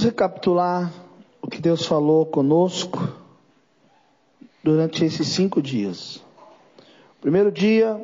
Vamos 0.00 0.14
recapitular 0.14 0.90
o 1.42 1.46
que 1.46 1.60
Deus 1.60 1.84
falou 1.84 2.24
conosco 2.24 3.06
durante 4.64 5.04
esses 5.04 5.28
cinco 5.28 5.60
dias. 5.60 6.24
Primeiro 7.20 7.52
dia 7.52 8.02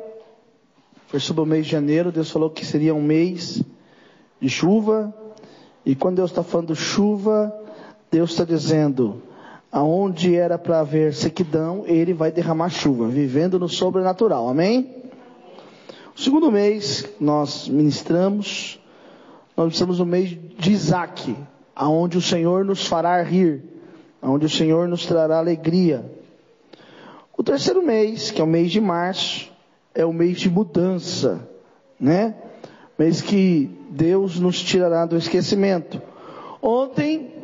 foi 1.07 1.19
sobre 1.19 1.41
o 1.41 1.45
mês 1.47 1.65
de 1.65 1.71
janeiro. 1.71 2.11
Deus 2.11 2.29
falou 2.29 2.51
que 2.51 2.63
seria 2.63 2.93
um 2.93 3.01
mês 3.01 3.63
de 4.39 4.47
chuva. 4.47 5.11
E 5.83 5.95
quando 5.95 6.17
Deus 6.17 6.29
está 6.29 6.43
falando 6.43 6.75
chuva, 6.75 7.51
Deus 8.11 8.29
está 8.29 8.45
dizendo: 8.45 9.23
aonde 9.71 10.35
era 10.35 10.59
para 10.59 10.81
haver 10.81 11.15
sequidão, 11.15 11.83
Ele 11.87 12.13
vai 12.13 12.31
derramar 12.31 12.69
chuva, 12.69 13.07
vivendo 13.07 13.57
no 13.57 13.67
sobrenatural. 13.67 14.47
Amém? 14.47 15.03
O 16.15 16.19
segundo 16.21 16.51
mês 16.51 17.09
nós 17.19 17.67
ministramos, 17.67 18.79
nós 19.55 19.73
estamos 19.73 19.97
no 19.97 20.05
mês 20.05 20.37
de 20.59 20.71
Isaac, 20.71 21.35
aonde 21.79 22.17
o 22.17 22.21
Senhor 22.21 22.65
nos 22.65 22.87
fará 22.87 23.21
rir, 23.21 23.63
aonde 24.19 24.47
o 24.47 24.49
Senhor 24.49 24.87
nos 24.87 25.05
trará 25.05 25.37
alegria. 25.37 26.11
O 27.37 27.43
terceiro 27.43 27.83
mês, 27.83 28.31
que 28.31 28.41
é 28.41 28.43
o 28.43 28.47
mês 28.47 28.71
de 28.71 28.81
março, 28.81 29.51
é 29.93 30.03
o 30.03 30.11
mês 30.11 30.39
de 30.39 30.49
mudança, 30.49 31.47
né? 31.99 32.33
Mês 32.97 33.21
que 33.21 33.69
Deus 33.91 34.39
nos 34.39 34.59
tirará 34.59 35.05
do 35.05 35.15
esquecimento. 35.17 36.01
Ontem 36.63 37.35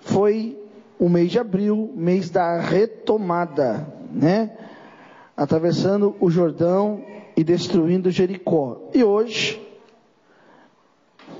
foi 0.00 0.58
o 0.98 1.08
mês 1.08 1.30
de 1.30 1.38
abril, 1.38 1.92
mês 1.94 2.28
da 2.28 2.58
retomada, 2.58 3.86
né? 4.10 4.50
Atravessando 5.36 6.16
o 6.18 6.28
Jordão 6.28 7.04
e 7.36 7.44
destruindo 7.44 8.10
Jericó. 8.10 8.90
E 8.92 9.04
hoje 9.04 9.64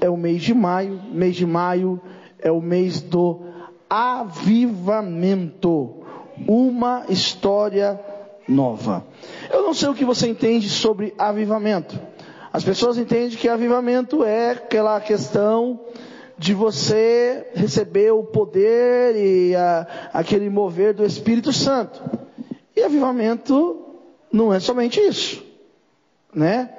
é 0.01 0.09
o 0.09 0.17
mês 0.17 0.43
de 0.43 0.55
maio, 0.55 1.01
mês 1.13 1.35
de 1.35 1.45
maio 1.45 2.01
é 2.43 2.51
o 2.51 2.61
mês 2.61 3.01
do 3.01 3.41
avivamento 3.89 6.01
uma 6.47 7.05
história 7.09 8.01
nova. 8.49 9.05
Eu 9.53 9.63
não 9.63 9.75
sei 9.75 9.89
o 9.89 9.95
que 9.95 10.05
você 10.05 10.29
entende 10.29 10.69
sobre 10.69 11.15
avivamento. 11.19 11.99
As 12.53 12.65
pessoas 12.65 12.99
entendem 12.99 13.37
que 13.37 13.49
avivamento 13.49 14.25
é 14.25 14.53
aquela 14.53 15.01
questão 15.01 15.81
de 16.37 16.55
você 16.55 17.47
receber 17.55 18.13
o 18.13 18.25
poder 18.25 19.15
e 19.15 19.55
a, 19.55 19.87
aquele 20.13 20.49
mover 20.49 20.95
do 20.95 21.05
Espírito 21.05 21.53
Santo. 21.53 22.03
E 22.75 22.83
avivamento 22.83 23.79
não 24.33 24.53
é 24.53 24.59
somente 24.59 24.99
isso, 25.01 25.45
né? 26.35 26.71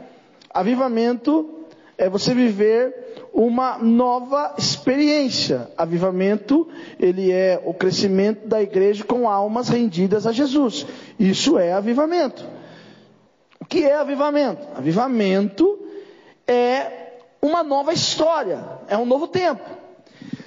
Avivamento 0.53 1.49
é 1.97 2.09
você 2.09 2.33
viver 2.33 3.00
uma 3.33 3.77
nova 3.77 4.55
experiência. 4.57 5.71
Avivamento, 5.77 6.67
ele 6.99 7.31
é 7.31 7.61
o 7.65 7.73
crescimento 7.73 8.47
da 8.47 8.61
igreja 8.61 9.03
com 9.03 9.29
almas 9.29 9.69
rendidas 9.69 10.27
a 10.27 10.31
Jesus. 10.31 10.85
Isso 11.19 11.57
é 11.57 11.73
avivamento. 11.73 12.45
O 13.59 13.65
que 13.65 13.83
é 13.83 13.95
avivamento? 13.95 14.67
Avivamento 14.75 15.79
é 16.47 17.19
uma 17.41 17.63
nova 17.63 17.93
história, 17.93 18.63
é 18.87 18.97
um 18.97 19.05
novo 19.05 19.27
tempo. 19.27 19.63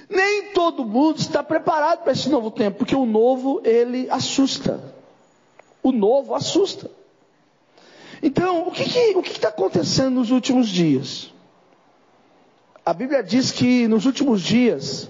Nem 0.07 0.53
todo 0.53 0.85
mundo 0.85 1.17
está 1.17 1.43
preparado 1.43 2.03
para 2.03 2.13
esse 2.13 2.29
novo 2.29 2.51
tempo, 2.51 2.77
porque 2.77 2.95
o 2.95 3.05
novo 3.05 3.61
ele 3.63 4.07
assusta. 4.09 4.79
O 5.81 5.91
novo 5.91 6.35
assusta. 6.35 6.89
Então, 8.21 8.67
o 8.67 8.71
que 8.71 8.83
está 8.83 9.41
tá 9.41 9.47
acontecendo 9.49 10.15
nos 10.15 10.31
últimos 10.31 10.67
dias? 10.67 11.33
A 12.85 12.93
Bíblia 12.93 13.23
diz 13.23 13.51
que 13.51 13.87
nos 13.87 14.05
últimos 14.05 14.41
dias 14.41 15.09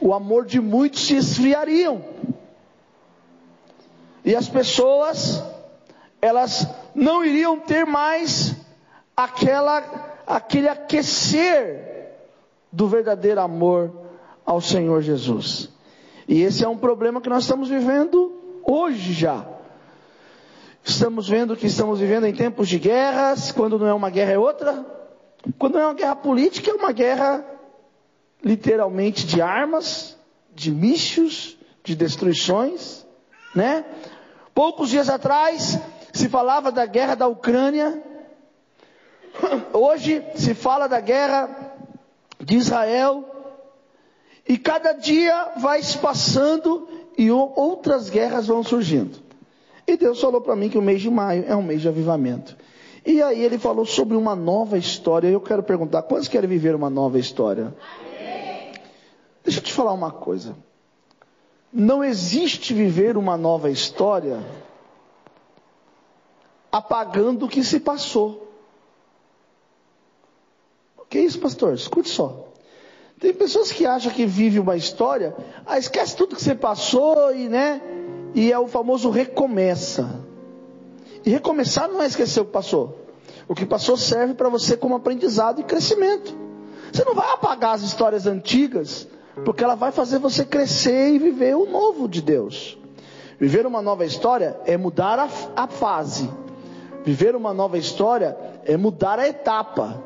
o 0.00 0.14
amor 0.14 0.46
de 0.46 0.58
muitos 0.58 1.06
se 1.06 1.14
esfriariam. 1.14 2.02
E 4.24 4.34
as 4.34 4.48
pessoas 4.48 5.44
elas 6.22 6.66
não 6.94 7.22
iriam 7.22 7.60
ter 7.60 7.84
mais 7.84 8.56
aquela 9.14 9.84
aquele 10.26 10.68
aquecer 10.68 12.14
do 12.72 12.88
verdadeiro 12.88 13.42
amor 13.42 13.92
ao 14.44 14.62
Senhor 14.62 15.02
Jesus. 15.02 15.68
E 16.26 16.40
esse 16.40 16.64
é 16.64 16.68
um 16.68 16.78
problema 16.78 17.20
que 17.20 17.28
nós 17.28 17.44
estamos 17.44 17.68
vivendo 17.68 18.32
hoje 18.64 19.12
já. 19.12 19.46
Estamos 20.82 21.28
vendo 21.28 21.56
que 21.56 21.66
estamos 21.66 22.00
vivendo 22.00 22.24
em 22.24 22.34
tempos 22.34 22.68
de 22.68 22.78
guerras, 22.78 23.52
quando 23.52 23.78
não 23.78 23.86
é 23.86 23.92
uma 23.92 24.08
guerra 24.08 24.32
é 24.32 24.38
outra. 24.38 24.96
Quando 25.58 25.78
é 25.78 25.84
uma 25.84 25.94
guerra 25.94 26.16
política, 26.16 26.70
é 26.70 26.74
uma 26.74 26.92
guerra 26.92 27.44
literalmente 28.42 29.26
de 29.26 29.40
armas, 29.40 30.16
de 30.54 30.70
mísseis, 30.70 31.56
de 31.84 31.94
destruições, 31.94 33.06
né? 33.54 33.84
Poucos 34.54 34.88
dias 34.88 35.08
atrás 35.08 35.78
se 36.12 36.28
falava 36.28 36.72
da 36.72 36.86
guerra 36.86 37.14
da 37.14 37.28
Ucrânia. 37.28 38.02
Hoje 39.72 40.24
se 40.34 40.54
fala 40.54 40.86
da 40.86 41.00
guerra 41.00 41.74
de 42.40 42.56
Israel. 42.56 43.24
E 44.48 44.56
cada 44.56 44.92
dia 44.92 45.52
vai 45.56 45.82
se 45.82 45.98
passando 45.98 46.88
e 47.18 47.30
outras 47.30 48.08
guerras 48.08 48.46
vão 48.46 48.62
surgindo. 48.62 49.18
E 49.86 49.96
Deus 49.96 50.20
falou 50.20 50.40
para 50.40 50.56
mim 50.56 50.68
que 50.68 50.78
o 50.78 50.82
mês 50.82 51.00
de 51.00 51.10
maio 51.10 51.44
é 51.46 51.54
um 51.54 51.62
mês 51.62 51.80
de 51.80 51.88
avivamento. 51.88 52.56
E 53.06 53.22
aí 53.22 53.40
ele 53.40 53.56
falou 53.56 53.86
sobre 53.86 54.16
uma 54.16 54.34
nova 54.34 54.76
história. 54.76 55.28
Eu 55.28 55.40
quero 55.40 55.62
perguntar: 55.62 56.02
quantos 56.02 56.26
querem 56.26 56.50
viver 56.50 56.74
uma 56.74 56.90
nova 56.90 57.20
história? 57.20 57.72
Deixa 59.44 59.60
eu 59.60 59.62
te 59.62 59.72
falar 59.72 59.92
uma 59.92 60.10
coisa. 60.10 60.56
Não 61.72 62.02
existe 62.02 62.74
viver 62.74 63.16
uma 63.16 63.36
nova 63.36 63.70
história 63.70 64.44
apagando 66.72 67.46
o 67.46 67.48
que 67.48 67.62
se 67.62 67.78
passou. 67.78 68.50
O 70.98 71.04
que 71.04 71.18
é 71.18 71.20
isso, 71.20 71.38
pastor? 71.38 71.74
Escute 71.74 72.08
só. 72.08 72.48
Tem 73.20 73.32
pessoas 73.32 73.70
que 73.70 73.86
acham 73.86 74.12
que 74.12 74.26
vive 74.26 74.58
uma 74.58 74.76
história, 74.76 75.34
ah, 75.64 75.78
esquece 75.78 76.16
tudo 76.16 76.34
que 76.34 76.42
você 76.42 76.56
passou 76.56 77.32
e, 77.32 77.48
né? 77.48 77.80
E 78.34 78.50
é 78.50 78.58
o 78.58 78.66
famoso 78.66 79.10
recomeça. 79.10 80.25
E 81.26 81.30
recomeçar 81.30 81.88
não 81.88 82.00
é 82.00 82.06
esquecer 82.06 82.40
o 82.40 82.44
que 82.44 82.52
passou. 82.52 83.04
O 83.48 83.54
que 83.54 83.66
passou 83.66 83.96
serve 83.96 84.34
para 84.34 84.48
você 84.48 84.76
como 84.76 84.94
aprendizado 84.94 85.60
e 85.60 85.64
crescimento. 85.64 86.32
Você 86.92 87.04
não 87.04 87.16
vai 87.16 87.28
apagar 87.32 87.74
as 87.74 87.82
histórias 87.82 88.28
antigas, 88.28 89.08
porque 89.44 89.64
ela 89.64 89.74
vai 89.74 89.90
fazer 89.90 90.20
você 90.20 90.44
crescer 90.44 91.10
e 91.10 91.18
viver 91.18 91.56
o 91.56 91.66
novo 91.66 92.08
de 92.08 92.22
Deus. 92.22 92.78
Viver 93.40 93.66
uma 93.66 93.82
nova 93.82 94.04
história 94.04 94.56
é 94.64 94.76
mudar 94.76 95.18
a, 95.18 95.28
a 95.56 95.66
fase. 95.66 96.30
Viver 97.04 97.34
uma 97.34 97.52
nova 97.52 97.76
história 97.76 98.36
é 98.64 98.76
mudar 98.76 99.18
a 99.18 99.28
etapa, 99.28 100.02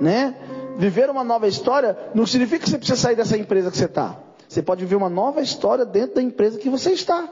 né? 0.00 0.36
Viver 0.78 1.10
uma 1.10 1.24
nova 1.24 1.48
história 1.48 1.98
não 2.14 2.24
significa 2.26 2.64
que 2.64 2.70
você 2.70 2.78
precisa 2.78 2.98
sair 2.98 3.16
dessa 3.16 3.36
empresa 3.36 3.70
que 3.70 3.76
você 3.76 3.84
está. 3.86 4.18
Você 4.48 4.62
pode 4.62 4.80
viver 4.80 4.96
uma 4.96 5.10
nova 5.10 5.40
história 5.40 5.84
dentro 5.84 6.14
da 6.14 6.22
empresa 6.22 6.58
que 6.58 6.70
você 6.70 6.92
está. 6.92 7.28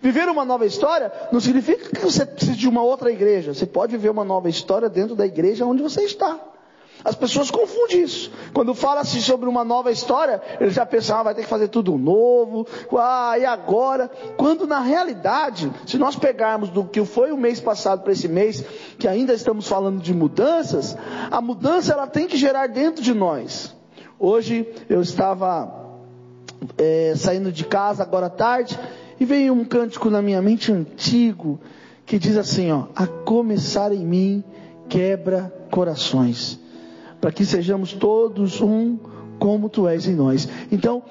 Viver 0.00 0.28
uma 0.28 0.44
nova 0.44 0.64
história 0.64 1.12
não 1.30 1.40
significa 1.40 1.90
que 1.90 2.00
você 2.00 2.24
precisa 2.24 2.56
de 2.56 2.68
uma 2.68 2.82
outra 2.82 3.10
igreja. 3.10 3.52
Você 3.52 3.66
pode 3.66 3.92
viver 3.92 4.10
uma 4.10 4.24
nova 4.24 4.48
história 4.48 4.88
dentro 4.88 5.14
da 5.14 5.26
igreja 5.26 5.66
onde 5.66 5.82
você 5.82 6.02
está. 6.02 6.38
As 7.04 7.14
pessoas 7.14 7.50
confundem 7.50 8.02
isso. 8.02 8.30
Quando 8.52 8.74
fala-se 8.74 9.20
sobre 9.22 9.48
uma 9.48 9.64
nova 9.64 9.90
história, 9.90 10.40
eles 10.60 10.74
já 10.74 10.84
pensam, 10.84 11.18
ah, 11.18 11.22
vai 11.22 11.34
ter 11.34 11.42
que 11.42 11.48
fazer 11.48 11.68
tudo 11.68 11.96
novo, 11.96 12.66
ah, 12.98 13.38
e 13.38 13.44
agora? 13.44 14.10
Quando 14.36 14.66
na 14.66 14.80
realidade, 14.80 15.70
se 15.86 15.96
nós 15.96 16.16
pegarmos 16.16 16.68
do 16.68 16.84
que 16.84 17.04
foi 17.04 17.32
o 17.32 17.38
mês 17.38 17.58
passado 17.58 18.02
para 18.02 18.12
esse 18.12 18.28
mês, 18.28 18.64
que 18.98 19.08
ainda 19.08 19.32
estamos 19.32 19.66
falando 19.66 20.00
de 20.00 20.12
mudanças, 20.12 20.96
a 21.30 21.40
mudança 21.40 21.92
ela 21.92 22.06
tem 22.06 22.26
que 22.26 22.36
gerar 22.36 22.66
dentro 22.68 23.02
de 23.02 23.14
nós. 23.14 23.74
Hoje 24.18 24.70
eu 24.88 25.00
estava 25.00 25.96
é, 26.76 27.14
saindo 27.16 27.50
de 27.50 27.64
casa 27.64 28.02
agora 28.02 28.26
à 28.26 28.30
tarde, 28.30 28.78
e 29.20 29.24
veio 29.26 29.52
um 29.52 29.64
cântico 29.66 30.08
na 30.08 30.22
minha 30.22 30.40
mente 30.40 30.72
antigo 30.72 31.60
que 32.06 32.18
diz 32.18 32.38
assim, 32.38 32.72
ó: 32.72 32.86
"A 32.96 33.06
começar 33.06 33.92
em 33.92 34.04
mim 34.04 34.42
quebra 34.88 35.54
corações, 35.70 36.58
para 37.20 37.30
que 37.30 37.44
sejamos 37.44 37.92
todos 37.92 38.62
um 38.62 38.98
como 39.38 39.68
tu 39.68 39.86
és 39.86 40.08
em 40.08 40.14
nós". 40.14 40.48
Então, 40.72 41.02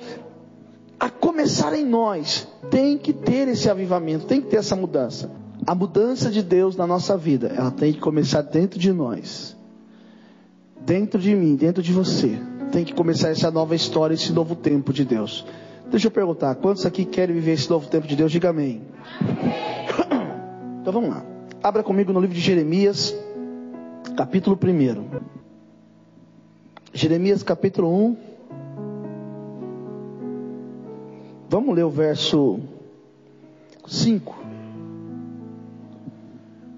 a 1.00 1.10
começar 1.10 1.74
em 1.74 1.86
nós, 1.86 2.48
tem 2.72 2.98
que 2.98 3.14
ter 3.14 3.48
esse 3.48 3.70
avivamento, 3.70 4.26
tem 4.26 4.42
que 4.42 4.48
ter 4.48 4.58
essa 4.58 4.76
mudança. 4.76 5.32
A 5.66 5.76
mudança 5.76 6.32
de 6.32 6.42
Deus 6.42 6.76
na 6.76 6.88
nossa 6.88 7.16
vida, 7.16 7.54
ela 7.56 7.72
tem 7.72 7.94
que 7.94 8.00
começar 8.00 8.42
dentro 8.42 8.80
de 8.80 8.92
nós. 8.92 9.56
Dentro 10.86 11.20
de 11.20 11.36
mim, 11.36 11.56
dentro 11.56 11.84
de 11.84 11.94
você. 11.94 12.40
Tem 12.72 12.84
que 12.84 12.94
começar 12.94 13.30
essa 13.30 13.52
nova 13.52 13.76
história, 13.76 14.14
esse 14.14 14.32
novo 14.34 14.56
tempo 14.56 14.92
de 14.92 15.06
Deus. 15.06 15.46
Deixa 15.90 16.08
eu 16.08 16.12
perguntar, 16.12 16.54
quantos 16.56 16.86
aqui 16.86 17.04
querem 17.04 17.34
viver 17.34 17.54
esse 17.54 17.70
novo 17.70 17.90
tempo 17.90 18.08
de 18.08 18.16
Deus? 18.16 18.32
Diga 18.32 18.50
amém. 18.50 18.84
Então 20.82 20.94
vamos 20.94 21.10
lá. 21.10 21.26
Abra 21.64 21.84
comigo 21.84 22.14
no 22.14 22.20
livro 22.20 22.36
de 22.36 22.42
Jeremias, 22.42 23.16
capítulo 24.16 24.58
1. 24.62 25.20
Jeremias 26.94 27.42
capítulo 27.42 27.92
1. 27.92 28.18
Vamos 31.50 31.76
ler 31.76 31.84
o 31.84 31.90
verso 31.90 32.60
5. 33.88 34.38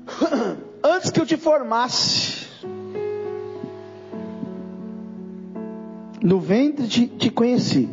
Antes 0.84 1.12
que 1.12 1.20
eu 1.20 1.26
te 1.26 1.36
formasse, 1.36 2.48
no 6.24 6.40
ventre 6.40 6.88
te, 6.88 7.08
te 7.08 7.30
conheci, 7.30 7.90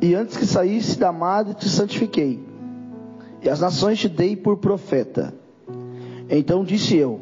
e 0.00 0.14
antes 0.14 0.36
que 0.36 0.46
saísse 0.46 0.98
da 0.98 1.12
madre 1.12 1.54
te 1.54 1.68
santifiquei, 1.68 2.42
e 3.42 3.48
as 3.48 3.60
nações 3.60 3.98
te 3.98 4.08
dei 4.08 4.36
por 4.36 4.56
profeta. 4.56 5.34
Então 6.28 6.64
disse 6.64 6.96
eu: 6.96 7.20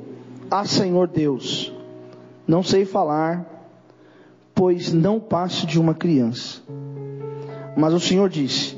Ah, 0.51 0.65
Senhor 0.65 1.09
Deus, 1.09 1.73
não 2.47 2.63
sei 2.63 2.85
falar, 2.85 3.45
pois 4.55 4.93
não 4.93 5.19
passo 5.21 5.67
de 5.67 5.79
uma 5.79 5.95
criança. 5.95 6.63
Mas 7.77 7.93
o 7.93 8.01
Senhor 8.01 8.29
disse: 8.29 8.77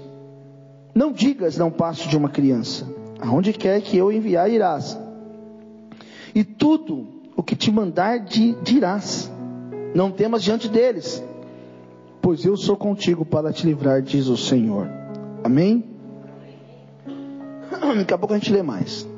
Não 0.95 1.13
digas, 1.13 1.57
não 1.57 1.71
passo 1.71 2.09
de 2.09 2.17
uma 2.17 2.29
criança. 2.29 2.87
Aonde 3.21 3.53
quer 3.53 3.81
que 3.81 3.97
eu 3.97 4.13
enviar, 4.13 4.51
irás. 4.51 4.99
E 6.35 6.45
tudo 6.45 7.07
o 7.37 7.43
que 7.43 7.57
te 7.57 7.71
mandar, 7.71 8.19
dirás. 8.19 9.31
Não 9.95 10.11
temas 10.11 10.43
diante 10.43 10.69
deles, 10.69 11.23
pois 12.27 12.45
eu 12.45 12.57
sou 12.57 12.77
contigo 12.77 13.25
para 13.25 13.53
te 13.53 13.65
livrar, 13.65 14.03
diz 14.03 14.27
o 14.27 14.37
Senhor. 14.37 14.89
Amém? 15.45 15.89
Daqui 17.71 18.13
a 18.13 18.19
pouco 18.19 18.35
a 18.35 18.37
gente 18.37 18.53
lê 18.53 18.65
mais. 18.65 19.09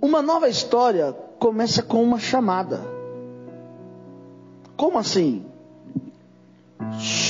Uma 0.00 0.22
nova 0.22 0.48
história 0.48 1.12
começa 1.40 1.82
com 1.82 2.00
uma 2.04 2.20
chamada. 2.20 2.82
Como 4.76 4.96
assim? 4.96 5.44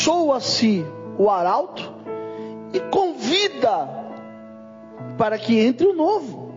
Soa-se 0.02 0.85
o 1.17 1.31
arauto 1.31 1.94
e 2.75 2.81
convida 2.90 3.88
para 5.17 5.38
que 5.38 5.58
entre 5.58 5.87
o 5.87 5.94
novo. 5.94 6.52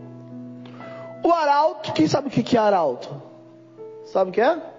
O 1.23 1.31
arauto, 1.31 1.93
quem 1.93 2.09
sabe 2.09 2.27
o 2.27 2.29
que 2.29 2.57
é 2.57 2.59
arauto? 2.59 3.21
Sabe 4.03 4.31
o 4.31 4.33
que 4.33 4.41
é? 4.41 4.76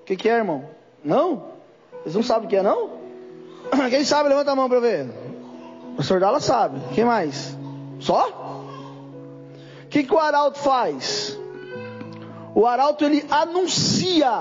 O 0.00 0.04
que 0.04 0.28
é, 0.28 0.32
irmão? 0.32 0.64
Não? 1.04 1.44
Vocês 2.02 2.14
não 2.14 2.22
sabem 2.22 2.46
o 2.46 2.48
que 2.48 2.56
é, 2.56 2.62
não? 2.62 2.90
Quem 3.90 4.04
sabe, 4.04 4.28
levanta 4.28 4.52
a 4.52 4.56
mão 4.56 4.68
para 4.68 4.78
eu 4.78 4.82
ver. 4.82 5.06
O 5.92 5.96
pastor 5.96 6.20
Dala 6.20 6.40
sabe. 6.40 6.80
Quem 6.94 7.04
mais? 7.04 7.56
Só? 8.00 8.50
que, 9.90 10.04
que 10.04 10.14
o 10.14 10.18
arauto 10.18 10.58
faz? 10.60 11.36
O 12.54 12.66
arauto 12.66 13.04
ele 13.04 13.26
anuncia. 13.28 14.32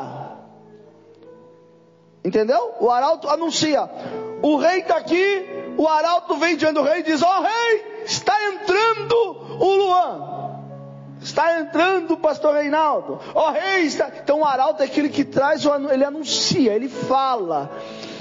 Entendeu? 2.23 2.75
O 2.79 2.89
arauto 2.89 3.27
anuncia. 3.27 3.89
O 4.41 4.57
rei 4.57 4.79
está 4.79 4.97
aqui, 4.97 5.73
o 5.77 5.87
arauto 5.87 6.37
vem 6.37 6.55
diante 6.55 6.75
do 6.75 6.83
rei 6.83 6.99
e 6.99 7.03
diz: 7.03 7.21
Ó 7.21 7.27
oh, 7.27 7.41
rei, 7.41 8.03
está 8.05 8.33
entrando 8.45 9.15
o 9.59 9.75
Luan. 9.75 10.38
Está 11.29 11.59
entrando 11.59 12.15
o 12.15 12.17
pastor 12.17 12.55
Reinaldo. 12.55 13.19
Ó 13.35 13.49
oh, 13.49 13.51
rei, 13.51 13.83
está... 13.83 14.11
então 14.23 14.39
o 14.39 14.45
arauto 14.45 14.81
é 14.81 14.85
aquele 14.87 15.09
que 15.09 15.23
traz, 15.23 15.63
ele 15.63 16.03
anuncia, 16.03 16.73
ele 16.73 16.89
fala. 16.89 17.71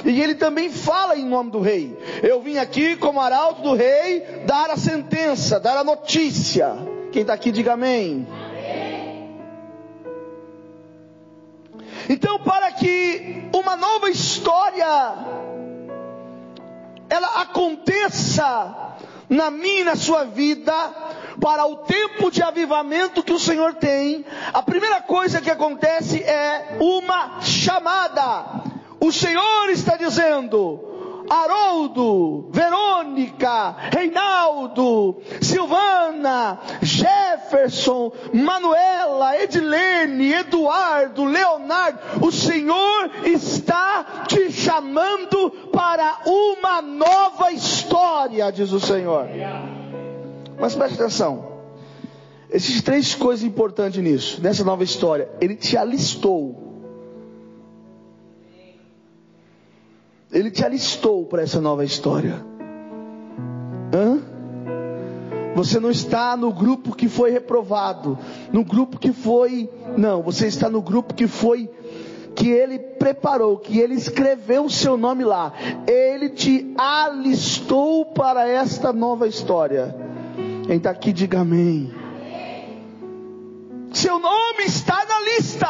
E 0.04 0.20
ele 0.20 0.34
também 0.34 0.68
fala 0.68 1.16
em 1.16 1.24
nome 1.24 1.50
do 1.50 1.58
rei. 1.58 1.98
Eu 2.22 2.42
vim 2.42 2.58
aqui 2.58 2.96
como 2.96 3.18
arauto 3.18 3.62
do 3.62 3.74
rei 3.74 4.20
dar 4.44 4.70
a 4.70 4.76
sentença, 4.76 5.58
dar 5.58 5.78
a 5.78 5.82
notícia. 5.82 6.76
Quem 7.10 7.22
está 7.22 7.32
aqui, 7.32 7.50
diga 7.50 7.72
amém. 7.72 8.28
Então, 12.10 12.38
para 12.40 12.70
que 12.72 13.48
uma 13.54 13.74
nova 13.74 14.10
história 14.10 15.14
ela 17.08 17.40
aconteça 17.40 18.96
na 19.30 19.50
minha 19.50 19.80
e 19.80 19.84
na 19.84 19.96
sua 19.96 20.24
vida, 20.24 20.74
para 21.40 21.66
o 21.66 21.76
tempo 21.76 22.30
de 22.30 22.42
avivamento 22.42 23.22
que 23.22 23.32
o 23.32 23.38
Senhor 23.38 23.74
tem, 23.74 24.24
a 24.52 24.62
primeira 24.62 25.00
coisa 25.00 25.40
que 25.40 25.50
acontece 25.50 26.22
é 26.22 26.76
uma 26.80 27.40
chamada. 27.40 28.62
O 29.00 29.12
Senhor 29.12 29.70
está 29.70 29.96
dizendo: 29.96 31.24
Haroldo, 31.30 32.48
Verônica, 32.50 33.76
Reinaldo, 33.92 35.20
Silvana, 35.40 36.58
Jefferson, 36.82 38.12
Manuela, 38.32 39.40
Edilene, 39.40 40.32
Eduardo, 40.32 41.24
Leonardo, 41.24 42.26
o 42.26 42.32
Senhor 42.32 43.10
está 43.24 44.24
te 44.26 44.50
chamando 44.50 45.50
para 45.72 46.20
uma 46.26 46.82
nova 46.82 47.52
história, 47.52 48.50
diz 48.50 48.72
o 48.72 48.80
Senhor. 48.80 49.28
Mas 50.58 50.74
preste 50.74 51.00
atenção. 51.00 51.58
Existem 52.50 52.82
três 52.82 53.14
coisas 53.14 53.44
importantes 53.44 54.02
nisso, 54.02 54.40
nessa 54.40 54.64
nova 54.64 54.82
história. 54.82 55.28
Ele 55.40 55.54
te 55.54 55.76
alistou 55.76 56.68
Ele 60.30 60.50
te 60.50 60.64
alistou 60.64 61.24
para 61.24 61.42
essa 61.42 61.60
nova 61.60 61.84
história. 61.84 62.44
Hã? 63.94 64.20
Você 65.54 65.80
não 65.80 65.90
está 65.90 66.36
no 66.36 66.52
grupo 66.52 66.94
que 66.94 67.08
foi 67.08 67.30
reprovado, 67.30 68.18
no 68.52 68.62
grupo 68.62 68.98
que 68.98 69.12
foi. 69.12 69.68
Não, 69.96 70.22
você 70.22 70.46
está 70.46 70.68
no 70.68 70.82
grupo 70.82 71.14
que 71.14 71.26
foi. 71.26 71.68
Que 72.34 72.50
ele 72.50 72.78
preparou, 72.78 73.56
que 73.56 73.80
ele 73.80 73.94
escreveu 73.94 74.66
o 74.66 74.70
seu 74.70 74.96
nome 74.96 75.24
lá. 75.24 75.52
Ele 75.86 76.28
te 76.28 76.72
alistou 76.76 78.04
para 78.04 78.46
esta 78.46 78.92
nova 78.92 79.26
história. 79.26 80.07
Quem 80.68 80.76
está 80.76 80.90
aqui, 80.90 81.14
diga 81.14 81.40
amém. 81.40 81.90
Seu 83.90 84.18
nome 84.18 84.64
está 84.66 85.02
na 85.02 85.20
lista. 85.22 85.66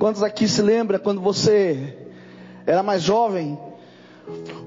Quantos 0.00 0.20
aqui 0.20 0.48
se 0.48 0.60
lembra 0.60 0.98
quando 0.98 1.20
você 1.20 2.08
era 2.66 2.82
mais 2.82 3.04
jovem. 3.04 3.56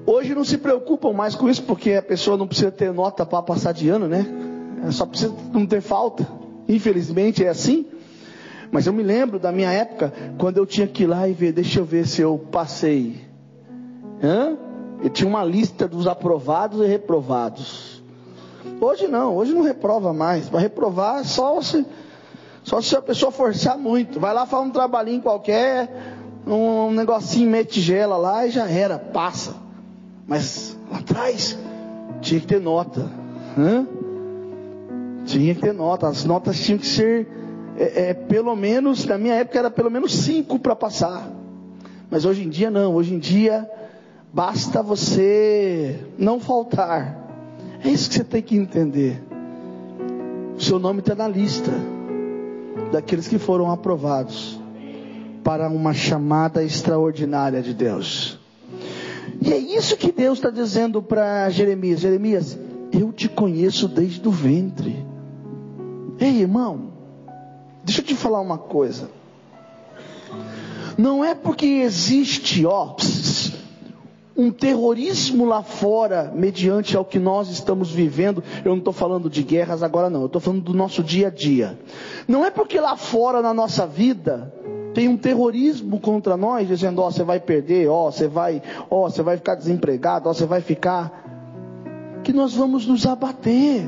Hoje 0.06 0.34
não 0.34 0.46
se 0.46 0.56
preocupam 0.56 1.12
mais 1.12 1.34
com 1.34 1.46
isso, 1.46 1.62
porque 1.64 1.92
a 1.92 2.02
pessoa 2.02 2.38
não 2.38 2.48
precisa 2.48 2.70
ter 2.70 2.90
nota 2.90 3.26
para 3.26 3.42
passar 3.42 3.72
de 3.72 3.90
ano, 3.90 4.08
né? 4.08 4.24
É 4.88 4.90
só 4.90 5.04
precisa 5.04 5.34
não 5.52 5.66
ter 5.66 5.82
falta. 5.82 6.26
Infelizmente 6.66 7.44
é 7.44 7.50
assim. 7.50 7.84
Mas 8.72 8.86
eu 8.86 8.94
me 8.94 9.02
lembro 9.02 9.38
da 9.38 9.52
minha 9.52 9.70
época, 9.70 10.10
quando 10.38 10.56
eu 10.56 10.64
tinha 10.64 10.86
que 10.86 11.02
ir 11.02 11.06
lá 11.06 11.28
e 11.28 11.34
ver, 11.34 11.52
deixa 11.52 11.80
eu 11.80 11.84
ver 11.84 12.06
se 12.06 12.22
eu 12.22 12.38
passei. 12.50 13.20
Hã? 14.22 14.56
Eu 15.04 15.10
tinha 15.10 15.28
uma 15.28 15.44
lista 15.44 15.86
dos 15.86 16.06
aprovados 16.06 16.80
e 16.80 16.86
reprovados. 16.86 18.02
Hoje 18.80 19.06
não, 19.06 19.36
hoje 19.36 19.52
não 19.52 19.60
reprova 19.60 20.14
mais. 20.14 20.48
Para 20.48 20.60
reprovar 20.60 21.22
só 21.26 21.60
se, 21.60 21.84
só 22.62 22.80
se 22.80 22.96
a 22.96 23.02
pessoa 23.02 23.30
forçar 23.30 23.76
muito. 23.76 24.18
Vai 24.18 24.32
lá, 24.32 24.46
faz 24.46 24.66
um 24.66 24.70
trabalhinho 24.70 25.20
qualquer, 25.20 26.16
um 26.46 26.90
negocinho 26.90 27.50
metigela 27.50 28.16
lá 28.16 28.46
e 28.46 28.50
já 28.50 28.66
era, 28.66 28.98
passa. 28.98 29.54
Mas 30.26 30.74
lá 30.90 31.00
atrás 31.00 31.58
tinha 32.22 32.40
que 32.40 32.46
ter 32.46 32.60
nota. 32.62 33.06
Hã? 33.58 33.86
Tinha 35.26 35.54
que 35.54 35.60
ter 35.60 35.74
nota. 35.74 36.08
As 36.08 36.24
notas 36.24 36.58
tinham 36.60 36.78
que 36.78 36.86
ser, 36.86 37.28
é, 37.76 38.08
é, 38.08 38.14
pelo 38.14 38.56
menos, 38.56 39.04
na 39.04 39.18
minha 39.18 39.34
época 39.34 39.58
era 39.58 39.70
pelo 39.70 39.90
menos 39.90 40.14
cinco 40.14 40.58
para 40.58 40.74
passar. 40.74 41.28
Mas 42.10 42.24
hoje 42.24 42.42
em 42.42 42.48
dia 42.48 42.70
não. 42.70 42.94
Hoje 42.94 43.12
em 43.12 43.18
dia 43.18 43.70
basta 44.34 44.82
você 44.82 46.04
não 46.18 46.40
faltar. 46.40 47.24
É 47.84 47.88
isso 47.88 48.08
que 48.08 48.16
você 48.16 48.24
tem 48.24 48.42
que 48.42 48.56
entender. 48.56 49.22
O 50.58 50.60
seu 50.60 50.80
nome 50.80 50.98
está 50.98 51.14
na 51.14 51.28
lista 51.28 51.70
daqueles 52.90 53.28
que 53.28 53.38
foram 53.38 53.70
aprovados 53.70 54.60
para 55.44 55.68
uma 55.68 55.94
chamada 55.94 56.64
extraordinária 56.64 57.62
de 57.62 57.72
Deus. 57.72 58.38
E 59.40 59.52
é 59.52 59.58
isso 59.58 59.96
que 59.96 60.10
Deus 60.10 60.38
está 60.38 60.50
dizendo 60.50 61.00
para 61.00 61.48
Jeremias: 61.50 62.00
Jeremias, 62.00 62.58
eu 62.92 63.12
te 63.12 63.28
conheço 63.28 63.86
desde 63.86 64.26
o 64.26 64.32
ventre. 64.32 65.04
Ei, 66.18 66.40
irmão, 66.40 66.92
deixa 67.84 68.00
eu 68.00 68.04
te 68.04 68.14
falar 68.14 68.40
uma 68.40 68.58
coisa. 68.58 69.10
Não 70.96 71.24
é 71.24 71.34
porque 71.34 71.66
existe, 71.66 72.64
ó, 72.64 72.94
um 74.36 74.50
terrorismo 74.50 75.44
lá 75.44 75.62
fora, 75.62 76.32
mediante 76.34 76.96
ao 76.96 77.04
que 77.04 77.18
nós 77.18 77.48
estamos 77.48 77.90
vivendo. 77.90 78.42
Eu 78.64 78.72
não 78.72 78.78
estou 78.78 78.92
falando 78.92 79.30
de 79.30 79.42
guerras 79.42 79.82
agora, 79.82 80.10
não. 80.10 80.20
Eu 80.20 80.26
estou 80.26 80.40
falando 80.40 80.62
do 80.62 80.74
nosso 80.74 81.02
dia 81.02 81.28
a 81.28 81.30
dia. 81.30 81.78
Não 82.26 82.44
é 82.44 82.50
porque 82.50 82.80
lá 82.80 82.96
fora 82.96 83.40
na 83.40 83.54
nossa 83.54 83.86
vida 83.86 84.52
tem 84.92 85.08
um 85.08 85.16
terrorismo 85.16 86.00
contra 86.00 86.36
nós, 86.36 86.66
dizendo: 86.66 87.00
ó, 87.00 87.08
oh, 87.08 87.10
você 87.10 87.22
vai 87.22 87.40
perder, 87.40 87.88
ó, 87.88 88.08
oh, 88.08 88.12
você 88.12 88.28
vai, 88.28 88.62
ó, 88.90 89.06
oh, 89.06 89.10
você 89.10 89.22
vai 89.22 89.36
ficar 89.36 89.54
desempregado, 89.56 90.28
ó, 90.28 90.32
você 90.32 90.46
vai 90.46 90.60
ficar. 90.60 91.22
Que 92.22 92.32
nós 92.32 92.54
vamos 92.54 92.86
nos 92.86 93.06
abater, 93.06 93.86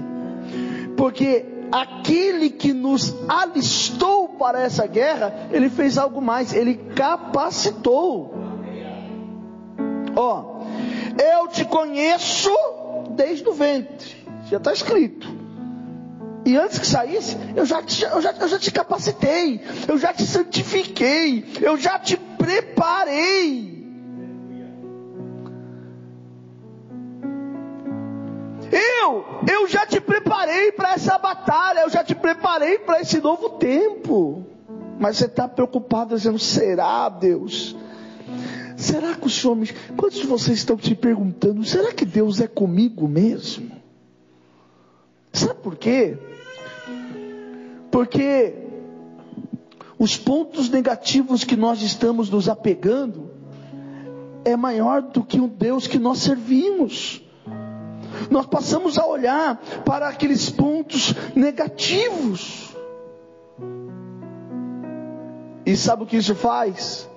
porque 0.94 1.46
aquele 1.72 2.50
que 2.50 2.72
nos 2.72 3.14
alistou 3.26 4.28
para 4.28 4.60
essa 4.60 4.86
guerra, 4.86 5.48
ele 5.50 5.70
fez 5.70 5.96
algo 5.96 6.20
mais, 6.20 6.52
ele 6.52 6.74
capacitou. 6.94 8.45
Ó, 10.16 10.62
eu 11.22 11.46
te 11.48 11.64
conheço 11.66 12.50
desde 13.10 13.46
o 13.46 13.52
ventre. 13.52 14.16
Já 14.48 14.56
está 14.56 14.72
escrito. 14.72 15.28
E 16.46 16.56
antes 16.56 16.78
que 16.78 16.86
saísse, 16.86 17.36
eu 17.54 17.66
já, 17.66 17.82
te, 17.82 18.04
eu, 18.04 18.22
já, 18.22 18.32
eu 18.32 18.48
já 18.48 18.58
te 18.58 18.70
capacitei, 18.70 19.60
eu 19.88 19.98
já 19.98 20.14
te 20.14 20.24
santifiquei, 20.24 21.44
eu 21.60 21.76
já 21.76 21.98
te 21.98 22.16
preparei. 22.16 23.76
Eu, 28.70 29.24
eu 29.48 29.68
já 29.68 29.84
te 29.86 30.00
preparei 30.00 30.72
para 30.72 30.92
essa 30.94 31.18
batalha, 31.18 31.80
eu 31.80 31.90
já 31.90 32.02
te 32.02 32.14
preparei 32.14 32.78
para 32.78 33.00
esse 33.00 33.20
novo 33.20 33.50
tempo. 33.50 34.46
Mas 34.98 35.18
você 35.18 35.26
está 35.26 35.48
preocupado 35.48 36.14
dizendo: 36.14 36.38
será, 36.38 37.08
Deus? 37.08 37.76
Será 38.86 39.16
que 39.16 39.26
o 39.26 39.30
Senhor 39.30 39.56
me. 39.56 39.66
Quantos 39.96 40.20
de 40.20 40.26
vocês 40.28 40.58
estão 40.58 40.78
se 40.78 40.94
perguntando: 40.94 41.64
será 41.64 41.92
que 41.92 42.04
Deus 42.04 42.40
é 42.40 42.46
comigo 42.46 43.08
mesmo? 43.08 43.72
Sabe 45.32 45.60
por 45.60 45.74
quê? 45.74 46.16
Porque 47.90 48.54
os 49.98 50.16
pontos 50.16 50.70
negativos 50.70 51.42
que 51.42 51.56
nós 51.56 51.82
estamos 51.82 52.30
nos 52.30 52.48
apegando 52.48 53.28
é 54.44 54.54
maior 54.54 55.02
do 55.02 55.24
que 55.24 55.40
o 55.40 55.48
Deus 55.48 55.88
que 55.88 55.98
nós 55.98 56.18
servimos. 56.18 57.20
Nós 58.30 58.46
passamos 58.46 58.98
a 58.98 59.04
olhar 59.04 59.56
para 59.84 60.06
aqueles 60.06 60.48
pontos 60.48 61.12
negativos. 61.34 62.72
E 65.66 65.76
sabe 65.76 66.04
o 66.04 66.06
que 66.06 66.18
isso 66.18 66.36
faz? 66.36 67.08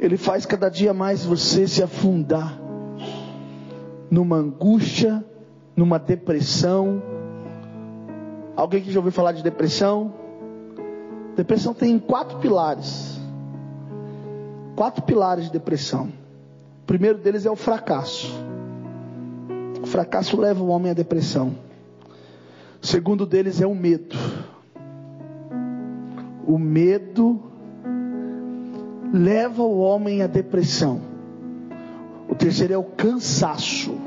Ele 0.00 0.16
faz 0.16 0.46
cada 0.46 0.70
dia 0.70 0.94
mais 0.94 1.26
você 1.26 1.68
se 1.68 1.82
afundar 1.82 2.58
numa 4.10 4.36
angústia, 4.36 5.22
numa 5.76 5.98
depressão. 5.98 7.02
Alguém 8.56 8.82
que 8.82 8.90
já 8.90 8.98
ouviu 8.98 9.12
falar 9.12 9.32
de 9.32 9.42
depressão? 9.42 10.14
Depressão 11.36 11.74
tem 11.74 11.98
quatro 11.98 12.38
pilares. 12.38 13.20
Quatro 14.74 15.02
pilares 15.02 15.44
de 15.44 15.52
depressão. 15.52 16.06
O 16.82 16.86
primeiro 16.86 17.18
deles 17.18 17.44
é 17.44 17.50
o 17.50 17.56
fracasso. 17.56 18.32
O 19.82 19.86
fracasso 19.86 20.40
leva 20.40 20.62
o 20.62 20.68
homem 20.68 20.90
à 20.90 20.94
depressão. 20.94 21.54
O 22.82 22.86
segundo 22.86 23.26
deles 23.26 23.60
é 23.60 23.66
o 23.66 23.74
medo. 23.74 24.16
O 26.46 26.58
medo 26.58 27.49
leva 29.12 29.62
o 29.62 29.78
homem 29.80 30.22
à 30.22 30.26
depressão. 30.26 31.00
O 32.28 32.34
terceiro 32.34 32.74
é 32.74 32.78
o 32.78 32.84
cansaço. 32.84 33.98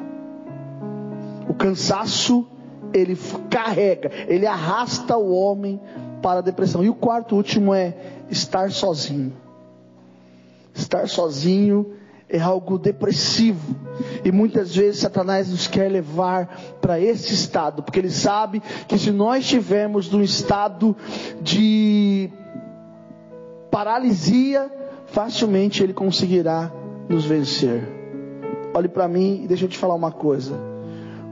O 1.48 1.54
cansaço 1.54 2.48
ele 2.94 3.18
carrega, 3.50 4.12
ele 4.28 4.46
arrasta 4.46 5.18
o 5.18 5.34
homem 5.34 5.80
para 6.22 6.40
a 6.40 6.42
depressão. 6.42 6.84
E 6.84 6.90
o 6.90 6.96
quarto, 6.96 7.36
último 7.36 7.74
é 7.74 7.96
estar 8.30 8.72
sozinho. 8.72 9.34
Estar 10.74 11.08
sozinho 11.10 11.94
é 12.30 12.40
algo 12.40 12.78
depressivo. 12.78 13.76
E 14.24 14.32
muitas 14.32 14.76
vezes 14.76 15.02
Satanás 15.02 15.50
nos 15.50 15.68
quer 15.68 15.92
levar 15.92 16.48
para 16.82 17.00
esse 17.00 17.34
estado, 17.34 17.84
porque 17.84 18.00
ele 18.00 18.10
sabe 18.10 18.62
que 18.88 18.98
se 18.98 19.12
nós 19.12 19.44
estivermos 19.44 20.10
num 20.10 20.22
estado 20.22 20.96
de 21.42 22.30
paralisia, 23.70 24.72
facilmente 25.14 25.84
ele 25.84 25.94
conseguirá 25.94 26.72
nos 27.08 27.24
vencer. 27.24 27.88
Olhe 28.74 28.90
para 28.90 29.08
mim 29.08 29.44
e 29.44 29.48
deixa 29.48 29.66
eu 29.66 29.70
te 29.70 29.78
falar 29.78 29.94
uma 29.94 30.12
coisa. 30.12 30.60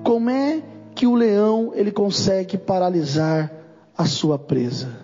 Como 0.03 0.29
é 0.29 0.61
que 0.93 1.07
o 1.07 1.15
leão 1.15 1.71
ele 1.73 1.91
consegue 1.91 2.59
paralisar 2.59 3.51
a 3.97 4.05
sua 4.05 4.37
presa? 4.37 4.99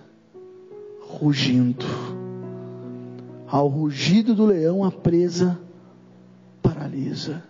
Rugindo. 1.02 1.86
Ao 3.48 3.68
rugido 3.68 4.36
do 4.36 4.46
leão 4.46 4.84
a 4.84 4.92
presa 4.92 5.60
paralisa. 6.62 7.44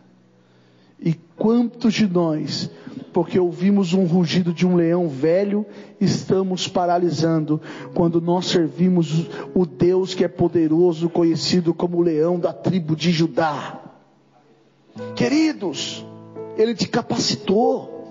E 0.98 1.14
quantos 1.36 1.94
de 1.94 2.08
nós, 2.08 2.70
porque 3.18 3.40
ouvimos 3.40 3.94
um 3.94 4.06
rugido 4.06 4.54
de 4.54 4.64
um 4.64 4.76
leão 4.76 5.10
velho, 5.10 5.66
estamos 6.00 6.68
paralisando 6.68 7.60
quando 7.96 8.22
nós 8.22 8.46
servimos 8.46 9.28
o 9.56 9.66
Deus 9.66 10.14
que 10.14 10.24
é 10.24 10.28
poderoso, 10.28 11.10
conhecido 11.10 11.74
como 11.74 11.98
o 11.98 12.02
leão 12.02 12.40
da 12.40 12.54
tribo 12.54 12.96
de 12.96 13.10
Judá? 13.10 13.82
Queridos, 15.16 16.06
Ele 16.56 16.76
te 16.76 16.88
capacitou. 16.88 18.06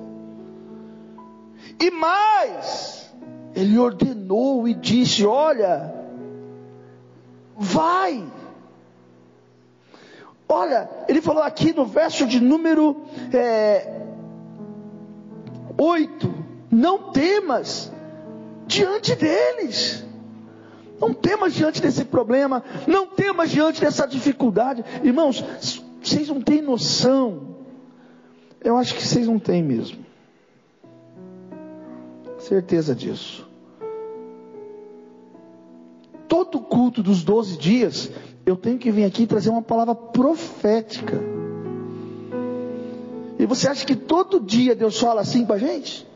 E 1.78 1.88
mais, 1.88 3.08
Ele 3.54 3.78
ordenou 3.78 4.66
e 4.66 4.74
disse: 4.74 5.24
Olha, 5.24 5.94
vai 7.56 8.26
Olha, 10.48 10.88
ele 11.08 11.20
falou 11.20 11.42
aqui 11.42 11.72
no 11.72 11.84
verso 11.84 12.24
de 12.24 12.40
número 12.40 13.02
é, 13.32 14.05
8: 15.78 16.34
Não 16.70 17.10
temas 17.10 17.92
diante 18.66 19.14
deles. 19.14 20.04
Não 21.00 21.12
temas 21.12 21.54
diante 21.54 21.80
desse 21.80 22.04
problema. 22.04 22.64
Não 22.86 23.06
temas 23.06 23.50
diante 23.50 23.80
dessa 23.80 24.06
dificuldade. 24.06 24.84
Irmãos, 25.02 25.44
vocês 26.02 26.28
não 26.28 26.40
têm 26.40 26.62
noção. 26.62 27.56
Eu 28.62 28.76
acho 28.76 28.94
que 28.94 29.06
vocês 29.06 29.26
não 29.26 29.38
têm 29.38 29.62
mesmo. 29.62 30.04
Certeza 32.38 32.94
disso. 32.94 33.46
Todo 36.28 36.60
culto 36.60 37.02
dos 37.02 37.22
12 37.22 37.56
dias, 37.56 38.10
eu 38.44 38.56
tenho 38.56 38.78
que 38.78 38.90
vir 38.90 39.04
aqui 39.04 39.26
trazer 39.26 39.50
uma 39.50 39.62
palavra 39.62 39.94
profética. 39.94 41.35
E 43.38 43.46
você 43.46 43.68
acha 43.68 43.84
que 43.84 43.96
todo 43.96 44.40
dia 44.40 44.74
Deus 44.74 44.98
fala 44.98 45.20
assim 45.20 45.44
para 45.44 45.56
a 45.56 45.58
gente? 45.58 46.06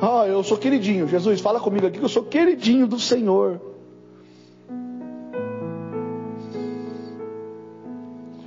Ah, 0.00 0.26
eu 0.26 0.42
sou 0.42 0.58
queridinho. 0.58 1.06
Jesus, 1.06 1.40
fala 1.40 1.60
comigo 1.60 1.86
aqui 1.86 1.98
que 1.98 2.04
eu 2.04 2.08
sou 2.08 2.24
queridinho 2.24 2.86
do 2.86 2.98
Senhor. 2.98 3.60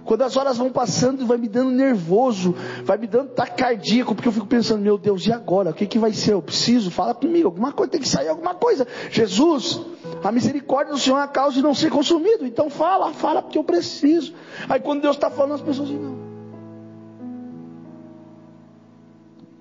Quando 0.06 0.22
as 0.22 0.38
horas 0.38 0.58
vão 0.58 0.70
passando, 0.70 1.26
vai 1.26 1.38
me 1.38 1.48
dando 1.48 1.72
nervoso, 1.72 2.54
vai 2.84 2.96
me 2.96 3.08
dando 3.08 3.30
taquardíaco, 3.30 4.14
porque 4.14 4.28
eu 4.28 4.32
fico 4.32 4.46
pensando, 4.46 4.82
meu 4.82 5.00
Deus, 5.00 5.26
e 5.26 5.34
agora? 5.34 5.72
O 5.72 5.74
que, 5.74 5.88
que 5.88 5.98
vai 5.98 6.14
ser? 6.14 6.34
Eu 6.34 6.44
preciso? 6.44 6.92
Fala 6.92 7.16
comigo, 7.16 7.48
alguma 7.48 7.72
coisa, 7.72 7.92
tem 7.92 8.02
que 8.02 8.08
sair 8.08 8.28
alguma 8.28 8.54
coisa. 8.54 8.88
Jesus, 9.10 9.82
a 10.24 10.32
misericórdia 10.32 10.94
do 10.94 11.00
Senhor 11.00 11.18
é 11.18 11.24
a 11.24 11.28
causa 11.28 11.56
de 11.56 11.64
não 11.64 11.74
ser 11.74 11.90
consumido. 11.90 12.46
Então 12.46 12.70
fala, 12.70 13.14
fala 13.14 13.42
porque 13.42 13.58
eu 13.58 13.64
preciso. 13.64 14.34
Aí 14.70 14.80
quando 14.80 15.02
Deus 15.02 15.16
está 15.16 15.32
falando, 15.32 15.56
as 15.56 15.62
pessoas 15.62 15.88
dizem, 15.88 16.04
não. 16.04 16.15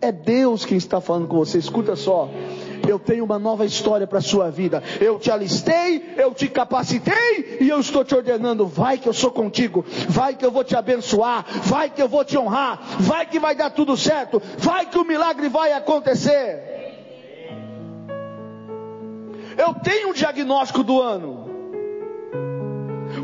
É 0.05 0.13
Deus 0.13 0.67
quem 0.67 0.77
está 0.77 1.01
falando 1.01 1.27
com 1.27 1.39
você. 1.39 1.57
Escuta 1.57 1.97
só 1.97 2.29
eu 2.87 2.99
tenho 2.99 3.25
uma 3.25 3.39
nova 3.39 3.65
história 3.65 4.07
para 4.07 4.19
a 4.19 4.23
sua 4.23 4.51
vida. 4.51 4.83
Eu 5.01 5.19
te 5.19 5.31
alistei, 5.31 6.15
eu 6.19 6.35
te 6.35 6.49
capacitei 6.49 7.57
e 7.59 7.67
eu 7.67 7.81
estou 7.81 8.05
te 8.05 8.15
ordenando. 8.15 8.67
Vai 8.67 8.99
que 8.99 9.09
eu 9.09 9.13
sou 9.15 9.31
contigo, 9.31 9.83
vai 10.07 10.35
que 10.35 10.45
eu 10.45 10.51
vou 10.51 10.63
te 10.63 10.77
abençoar, 10.77 11.47
vai 11.63 11.89
que 11.89 12.03
eu 12.03 12.09
vou 12.09 12.23
te 12.27 12.37
honrar, 12.37 12.79
vai 13.01 13.25
que 13.25 13.39
vai 13.39 13.55
dar 13.55 13.71
tudo 13.71 13.97
certo, 13.97 14.43
vai 14.59 14.85
que 14.85 14.99
o 14.99 15.05
milagre 15.05 15.49
vai 15.49 15.73
acontecer. 15.73 16.73
Eu 19.57 19.73
tenho 19.83 20.11
um 20.11 20.13
diagnóstico 20.13 20.83
do 20.83 21.01
ano. 21.01 21.49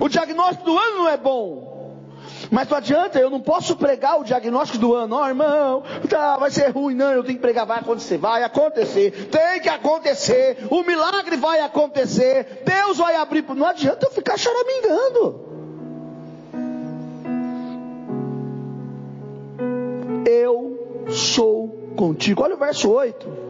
O 0.01 0.09
diagnóstico 0.09 0.65
do 0.65 0.79
ano 0.79 0.97
não 1.01 1.09
é 1.11 1.19
bom. 1.19 1.70
Mas 2.50 2.69
não 2.69 2.78
adianta, 2.78 3.19
eu 3.21 3.30
não 3.30 3.40
posso 3.40 3.76
pregar 3.76 4.19
o 4.19 4.25
diagnóstico 4.25 4.78
do 4.78 4.95
ano. 4.95 5.14
Ó, 5.14 5.23
oh, 5.23 5.28
irmão, 5.28 5.83
tá, 6.09 6.37
vai 6.37 6.50
ser 6.50 6.71
ruim. 6.71 6.95
Não, 6.95 7.12
eu 7.12 7.23
tenho 7.23 7.37
que 7.37 7.42
pregar, 7.42 7.64
vai 7.64 7.78
acontecer, 7.78 8.19
vai 8.19 8.42
acontecer. 8.42 9.28
Tem 9.30 9.61
que 9.61 9.69
acontecer. 9.69 10.66
O 10.69 10.83
milagre 10.83 11.37
vai 11.37 11.61
acontecer. 11.61 12.62
Deus 12.64 12.99
vai 12.99 13.14
abrir. 13.14 13.45
Não 13.54 13.66
adianta 13.66 14.07
eu 14.07 14.11
ficar 14.11 14.37
choramingando. 14.37 15.49
Eu 20.26 21.07
sou 21.09 21.69
contigo. 21.97 22.42
Olha 22.42 22.57
o 22.57 22.59
verso 22.59 22.90
8. 22.90 23.50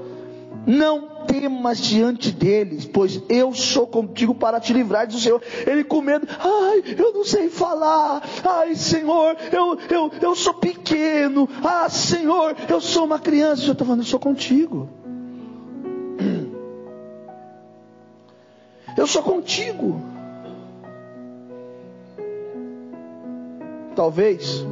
Não 0.66 1.24
temas 1.26 1.78
diante 1.78 2.30
deles, 2.32 2.84
pois 2.84 3.22
eu 3.28 3.54
sou 3.54 3.86
contigo 3.86 4.34
para 4.34 4.60
te 4.60 4.72
livrar, 4.72 5.06
diz 5.06 5.16
o 5.16 5.20
Senhor. 5.20 5.42
Ele 5.66 5.84
com 5.84 6.00
medo, 6.00 6.26
ai, 6.38 6.82
eu 6.98 7.12
não 7.12 7.24
sei 7.24 7.48
falar, 7.48 8.22
ai, 8.44 8.74
Senhor, 8.74 9.36
eu, 9.52 9.78
eu, 9.90 10.10
eu 10.20 10.34
sou 10.34 10.54
pequeno, 10.54 11.48
ah, 11.64 11.88
Senhor, 11.88 12.56
eu 12.68 12.80
sou 12.80 13.04
uma 13.04 13.18
criança. 13.18 13.62
Senhor 13.62 13.72
está 13.72 13.84
falando, 13.84 14.00
eu 14.00 14.06
sou 14.06 14.20
contigo. 14.20 14.88
Eu 18.96 19.06
sou 19.06 19.22
contigo. 19.22 20.02
talvez 24.00 24.64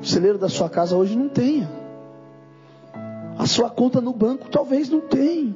o 0.00 0.04
celeiro 0.04 0.38
da 0.38 0.48
sua 0.48 0.68
casa 0.68 0.96
hoje 0.96 1.16
não 1.16 1.28
tenha. 1.28 1.81
A 3.42 3.46
sua 3.46 3.68
conta 3.68 4.00
no 4.00 4.12
banco 4.12 4.48
talvez 4.48 4.88
não 4.88 5.00
tenha. 5.00 5.52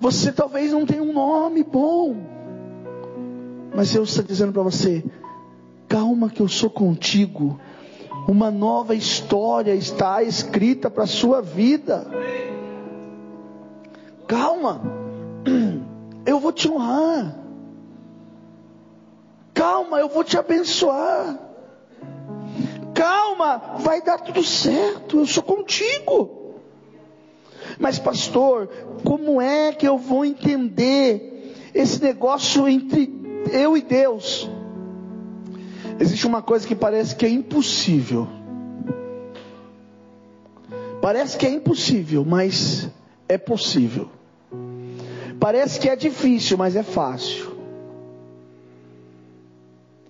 Você 0.00 0.32
talvez 0.32 0.72
não 0.72 0.86
tenha 0.86 1.02
um 1.02 1.12
nome 1.12 1.62
bom. 1.62 2.16
Mas 3.76 3.92
Deus 3.92 4.08
está 4.08 4.22
dizendo 4.22 4.50
para 4.50 4.62
você: 4.62 5.04
calma 5.86 6.30
que 6.30 6.40
eu 6.40 6.48
sou 6.48 6.70
contigo. 6.70 7.60
Uma 8.26 8.50
nova 8.50 8.94
história 8.94 9.74
está 9.74 10.22
escrita 10.22 10.90
para 10.90 11.04
a 11.04 11.06
sua 11.06 11.42
vida. 11.42 12.06
Calma, 14.26 14.80
eu 16.24 16.40
vou 16.40 16.52
te 16.52 16.66
honrar. 16.66 17.36
Calma, 19.52 20.00
eu 20.00 20.08
vou 20.08 20.24
te 20.24 20.38
abençoar. 20.38 21.51
Calma, 23.02 23.78
vai 23.80 24.00
dar 24.00 24.20
tudo 24.20 24.44
certo, 24.44 25.18
eu 25.18 25.26
sou 25.26 25.42
contigo. 25.42 26.60
Mas, 27.76 27.98
pastor, 27.98 28.68
como 29.02 29.40
é 29.40 29.72
que 29.72 29.88
eu 29.88 29.98
vou 29.98 30.24
entender 30.24 31.52
esse 31.74 32.00
negócio 32.00 32.68
entre 32.68 33.12
eu 33.50 33.76
e 33.76 33.82
Deus? 33.82 34.48
Existe 35.98 36.28
uma 36.28 36.42
coisa 36.42 36.64
que 36.64 36.76
parece 36.76 37.16
que 37.16 37.26
é 37.26 37.28
impossível. 37.28 38.28
Parece 41.00 41.36
que 41.36 41.44
é 41.44 41.50
impossível, 41.50 42.24
mas 42.24 42.88
é 43.28 43.36
possível. 43.36 44.10
Parece 45.40 45.80
que 45.80 45.88
é 45.88 45.96
difícil, 45.96 46.56
mas 46.56 46.76
é 46.76 46.84
fácil. 46.84 47.51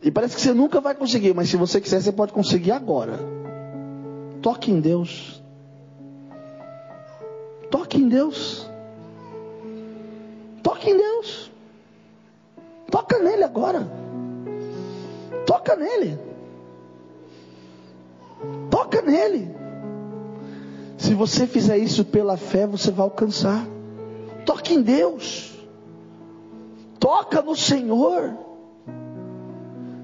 E 0.02 0.10
parece 0.10 0.34
que 0.34 0.42
você 0.42 0.52
nunca 0.52 0.80
vai 0.80 0.94
conseguir, 0.94 1.32
mas 1.32 1.48
se 1.48 1.56
você 1.56 1.80
quiser, 1.80 2.00
você 2.00 2.10
pode 2.10 2.32
conseguir 2.32 2.72
agora. 2.72 3.18
Toque 4.42 4.72
em 4.72 4.80
Deus. 4.80 5.40
Toque 7.70 7.98
em 7.98 8.08
Deus. 8.08 8.68
Toque 10.62 10.90
em 10.90 10.96
Deus. 10.96 11.52
Toca 12.90 13.18
nele 13.20 13.44
agora. 13.44 13.88
Toca 15.46 15.76
nele. 15.76 16.18
Toca 18.68 19.02
nele. 19.02 19.54
Se 20.98 21.14
você 21.14 21.46
fizer 21.46 21.78
isso 21.78 22.04
pela 22.04 22.36
fé, 22.36 22.66
você 22.66 22.90
vai 22.90 23.04
alcançar. 23.04 23.64
Toque 24.44 24.74
em 24.74 24.82
Deus. 24.82 25.52
Toca 26.98 27.40
no 27.40 27.54
Senhor. 27.54 28.51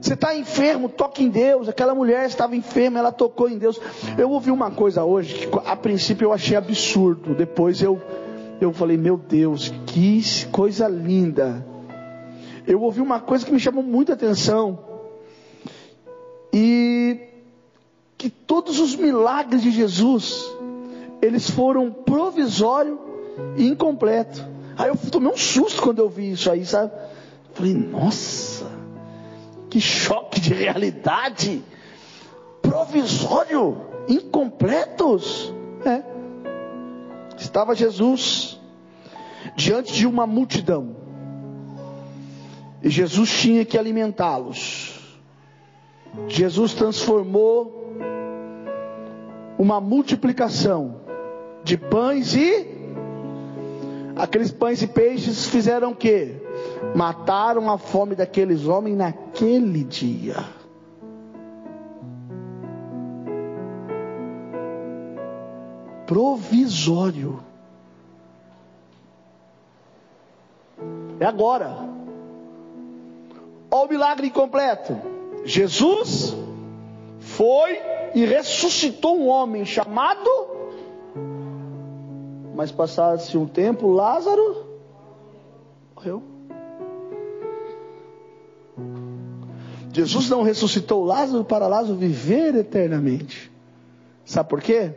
Você 0.08 0.14
está 0.14 0.34
enfermo, 0.34 0.88
toque 0.88 1.22
em 1.22 1.28
Deus. 1.28 1.68
Aquela 1.68 1.94
mulher 1.94 2.26
estava 2.26 2.56
enferma, 2.56 2.98
ela 2.98 3.12
tocou 3.12 3.46
em 3.46 3.58
Deus. 3.58 3.78
Eu 4.16 4.30
ouvi 4.30 4.50
uma 4.50 4.70
coisa 4.70 5.04
hoje 5.04 5.46
que 5.46 5.58
a 5.66 5.76
princípio 5.76 6.24
eu 6.24 6.32
achei 6.32 6.56
absurdo. 6.56 7.34
Depois 7.34 7.82
eu, 7.82 8.00
eu 8.58 8.72
falei, 8.72 8.96
meu 8.96 9.18
Deus, 9.18 9.70
que 9.84 10.22
coisa 10.50 10.88
linda. 10.88 11.62
Eu 12.66 12.80
ouvi 12.80 13.02
uma 13.02 13.20
coisa 13.20 13.44
que 13.44 13.52
me 13.52 13.60
chamou 13.60 13.82
muita 13.82 14.14
atenção. 14.14 14.78
E 16.54 17.20
que 18.16 18.30
todos 18.30 18.80
os 18.80 18.96
milagres 18.96 19.60
de 19.60 19.70
Jesus, 19.70 20.42
eles 21.20 21.50
foram 21.50 21.92
provisório 21.92 22.98
e 23.58 23.68
incompleto. 23.68 24.42
Aí 24.74 24.88
eu 24.88 24.96
tomei 25.10 25.30
um 25.30 25.36
susto 25.36 25.82
quando 25.82 25.98
eu 25.98 26.08
vi 26.08 26.30
isso 26.30 26.50
aí, 26.50 26.64
sabe? 26.64 26.92
Falei, 27.52 27.74
nossa 27.74 28.47
que 29.70 29.80
choque 29.80 30.40
de 30.40 30.54
realidade. 30.54 31.62
Provisório, 32.62 33.76
incompletos. 34.08 35.52
É. 35.84 36.02
Estava 37.36 37.74
Jesus 37.74 38.60
diante 39.56 39.92
de 39.92 40.06
uma 40.06 40.26
multidão. 40.26 40.96
E 42.82 42.90
Jesus 42.90 43.30
tinha 43.40 43.64
que 43.64 43.76
alimentá-los. 43.78 44.98
Jesus 46.28 46.74
transformou 46.74 47.78
uma 49.58 49.80
multiplicação 49.80 51.00
de 51.64 51.76
pães 51.76 52.34
e 52.34 52.66
aqueles 54.16 54.50
pães 54.50 54.82
e 54.82 54.86
peixes 54.86 55.46
fizeram 55.46 55.90
o 55.90 55.96
quê? 55.96 56.40
Mataram 56.94 57.70
a 57.70 57.78
fome 57.78 58.14
daqueles 58.14 58.66
homens 58.66 58.96
naquele 58.96 59.84
dia. 59.84 60.36
Provisório. 66.06 67.40
É 71.20 71.26
agora. 71.26 71.76
Olha 73.70 73.86
o 73.86 73.88
milagre 73.88 74.28
incompleto. 74.28 74.96
Jesus 75.44 76.34
foi 77.18 77.80
e 78.14 78.24
ressuscitou 78.24 79.18
um 79.18 79.28
homem 79.28 79.64
chamado. 79.64 80.30
Mas 82.54 82.72
passasse 82.72 83.36
um 83.36 83.46
tempo, 83.46 83.88
Lázaro 83.88 84.68
morreu. 85.94 86.37
Jesus 89.98 90.30
não 90.30 90.42
ressuscitou 90.42 91.04
Lázaro 91.04 91.44
para 91.44 91.66
Lázaro 91.66 91.96
viver 91.96 92.54
eternamente. 92.54 93.50
Sabe 94.24 94.48
por 94.48 94.60
quê? 94.60 94.92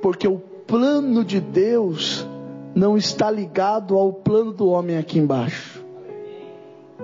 Porque 0.00 0.28
o 0.28 0.38
plano 0.38 1.24
de 1.24 1.40
Deus 1.40 2.24
não 2.72 2.96
está 2.96 3.28
ligado 3.32 3.98
ao 3.98 4.12
plano 4.12 4.52
do 4.52 4.68
homem 4.68 4.96
aqui 4.96 5.18
embaixo. 5.18 5.82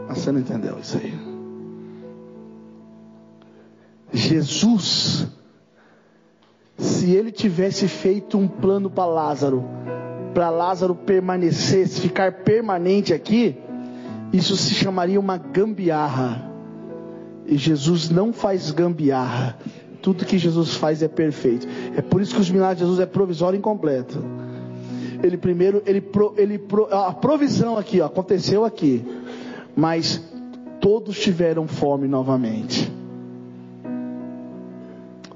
Você 0.08 0.30
não 0.30 0.38
entendeu 0.38 0.78
isso 0.78 0.96
aí? 0.96 1.12
Jesus, 4.12 5.26
se 6.78 7.10
ele 7.10 7.32
tivesse 7.32 7.88
feito 7.88 8.38
um 8.38 8.46
plano 8.46 8.88
para 8.88 9.06
Lázaro, 9.06 9.64
para 10.34 10.50
Lázaro 10.50 10.94
permanecer, 10.94 11.88
ficar 11.88 12.44
permanente 12.44 13.12
aqui, 13.12 13.56
isso 14.32 14.56
se 14.56 14.74
chamaria 14.74 15.18
uma 15.18 15.36
gambiarra. 15.36 16.50
E 17.46 17.56
Jesus 17.56 18.10
não 18.10 18.32
faz 18.32 18.70
gambiarra. 18.70 19.58
Tudo 20.00 20.24
que 20.24 20.38
Jesus 20.38 20.74
faz 20.74 21.02
é 21.02 21.08
perfeito. 21.08 21.66
É 21.96 22.00
por 22.00 22.20
isso 22.20 22.34
que 22.34 22.40
os 22.40 22.50
milagres 22.50 22.78
de 22.78 22.84
Jesus 22.84 23.00
é 23.00 23.06
provisório 23.06 23.58
incompleto. 23.58 24.22
Ele 25.22 25.36
primeiro, 25.36 25.82
ele, 25.84 26.02
ele 26.36 26.62
a 26.90 27.12
provisão 27.12 27.76
aqui 27.76 28.00
ó, 28.00 28.06
aconteceu 28.06 28.64
aqui, 28.64 29.04
mas 29.76 30.22
todos 30.80 31.18
tiveram 31.18 31.66
fome 31.66 32.08
novamente. 32.08 32.90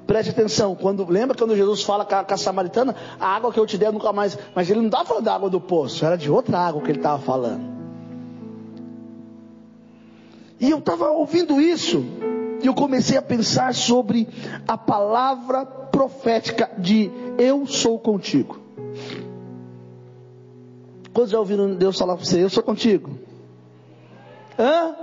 Preste 0.06 0.30
atenção, 0.30 0.74
quando 0.74 1.04
lembra 1.10 1.36
quando 1.36 1.56
Jesus 1.56 1.82
fala 1.82 2.04
com 2.04 2.14
a, 2.14 2.24
com 2.24 2.34
a 2.34 2.36
samaritana, 2.36 2.94
a 3.18 3.26
água 3.26 3.52
que 3.52 3.58
eu 3.58 3.66
te 3.66 3.76
der 3.76 3.92
nunca 3.92 4.12
mais, 4.12 4.38
mas 4.54 4.70
ele 4.70 4.80
não 4.80 4.86
estava 4.86 5.04
falando 5.04 5.24
da 5.24 5.34
água 5.34 5.50
do 5.50 5.60
poço, 5.60 6.04
era 6.04 6.16
de 6.16 6.30
outra 6.30 6.58
água 6.58 6.80
que 6.80 6.90
ele 6.90 6.98
estava 6.98 7.20
falando. 7.20 7.83
E 10.64 10.70
eu 10.70 10.78
estava 10.78 11.10
ouvindo 11.10 11.60
isso, 11.60 12.02
e 12.62 12.66
eu 12.66 12.72
comecei 12.72 13.18
a 13.18 13.22
pensar 13.22 13.74
sobre 13.74 14.26
a 14.66 14.78
palavra 14.78 15.66
profética 15.66 16.70
de 16.78 17.10
eu 17.36 17.66
sou 17.66 17.98
contigo. 17.98 18.58
Quando 21.12 21.28
já 21.28 21.38
ouviram 21.38 21.74
Deus 21.74 21.98
falar 21.98 22.16
para 22.16 22.24
você, 22.24 22.42
eu 22.42 22.48
sou 22.48 22.62
contigo? 22.62 23.10
Hã? 24.58 24.96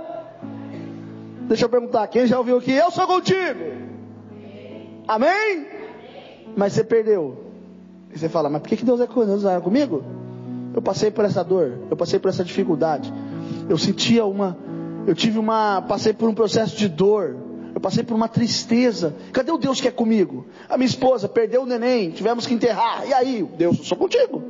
Deixa 1.42 1.66
eu 1.66 1.68
perguntar, 1.68 2.08
quem 2.08 2.26
já 2.26 2.38
ouviu 2.38 2.56
aqui? 2.56 2.72
Eu 2.72 2.90
sou 2.90 3.06
contigo. 3.06 3.60
Amém? 5.06 5.68
Mas 6.56 6.72
você 6.72 6.82
perdeu. 6.82 7.38
E 8.12 8.18
você 8.18 8.28
fala, 8.28 8.50
mas 8.50 8.62
por 8.62 8.68
que 8.68 8.84
Deus 8.84 9.00
é 9.00 9.06
comigo? 9.60 10.02
Eu 10.74 10.82
passei 10.82 11.12
por 11.12 11.24
essa 11.24 11.44
dor, 11.44 11.78
eu 11.88 11.96
passei 11.96 12.18
por 12.18 12.30
essa 12.30 12.42
dificuldade. 12.42 13.14
Eu 13.68 13.78
sentia 13.78 14.24
uma 14.24 14.56
eu 15.06 15.14
tive 15.14 15.38
uma, 15.38 15.82
passei 15.82 16.12
por 16.12 16.28
um 16.28 16.34
processo 16.34 16.76
de 16.76 16.88
dor. 16.88 17.36
Eu 17.74 17.80
passei 17.80 18.04
por 18.04 18.14
uma 18.14 18.28
tristeza. 18.28 19.14
Cadê 19.32 19.50
o 19.50 19.58
Deus 19.58 19.80
que 19.80 19.88
é 19.88 19.90
comigo? 19.90 20.46
A 20.68 20.76
minha 20.76 20.86
esposa 20.86 21.28
perdeu 21.28 21.62
o 21.62 21.66
neném, 21.66 22.10
tivemos 22.10 22.46
que 22.46 22.54
enterrar. 22.54 23.06
E 23.06 23.14
aí, 23.14 23.42
Deus, 23.56 23.78
eu 23.78 23.84
sou 23.84 23.96
contigo. 23.96 24.42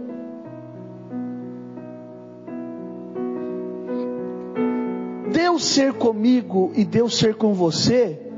Deus 5.33 5.65
ser 5.65 5.95
comigo 5.95 6.73
e 6.75 6.85
Deus 6.85 7.17
ser 7.17 7.37
com 7.37 7.55
você 7.55 8.33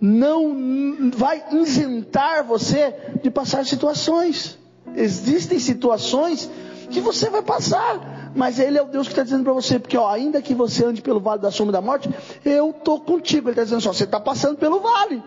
não 0.00 1.10
vai 1.14 1.44
isentar 1.52 2.42
você 2.44 2.94
de 3.22 3.30
passar 3.30 3.66
situações. 3.66 4.58
Existem 4.96 5.58
situações 5.58 6.50
que 6.88 7.00
você 7.00 7.28
vai 7.28 7.42
passar. 7.42 8.19
Mas 8.34 8.58
Ele 8.58 8.78
é 8.78 8.82
o 8.82 8.86
Deus 8.86 9.06
que 9.06 9.12
está 9.12 9.22
dizendo 9.22 9.44
para 9.44 9.52
você, 9.52 9.78
porque 9.78 9.96
ó, 9.96 10.08
ainda 10.08 10.40
que 10.40 10.54
você 10.54 10.84
ande 10.84 11.02
pelo 11.02 11.20
vale 11.20 11.40
da 11.40 11.50
sombra 11.50 11.72
da 11.72 11.80
morte, 11.80 12.08
eu 12.44 12.70
estou 12.70 13.00
contigo. 13.00 13.48
Ele 13.48 13.52
está 13.52 13.64
dizendo 13.64 13.80
só, 13.80 13.92
você 13.92 14.04
está 14.04 14.20
passando 14.20 14.56
pelo 14.56 14.80
vale, 14.80 15.22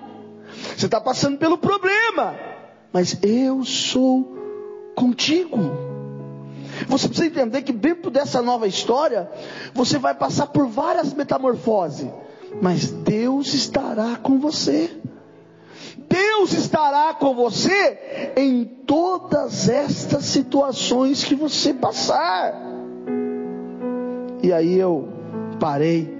você 0.75 0.85
está 0.85 1.01
passando 1.01 1.37
pelo 1.37 1.57
problema, 1.57 2.35
mas 2.91 3.17
eu 3.21 3.63
sou 3.65 4.37
contigo. 4.95 5.57
Você 6.87 7.07
precisa 7.07 7.27
entender 7.27 7.61
que 7.61 7.73
dentro 7.73 8.09
dessa 8.09 8.41
nova 8.41 8.67
história, 8.67 9.29
você 9.73 9.97
vai 9.97 10.15
passar 10.15 10.47
por 10.47 10.67
várias 10.67 11.13
metamorfoses, 11.13 12.09
mas 12.61 12.89
Deus 12.89 13.53
estará 13.53 14.15
com 14.15 14.39
você. 14.39 14.89
Deus 16.09 16.53
estará 16.53 17.13
com 17.13 17.33
você 17.33 18.33
em 18.35 18.63
todas 18.65 19.69
estas 19.69 20.25
situações 20.25 21.23
que 21.23 21.35
você 21.35 21.73
passar. 21.73 22.72
E 24.43 24.51
aí 24.51 24.77
eu 24.77 25.07
parei 25.57 26.13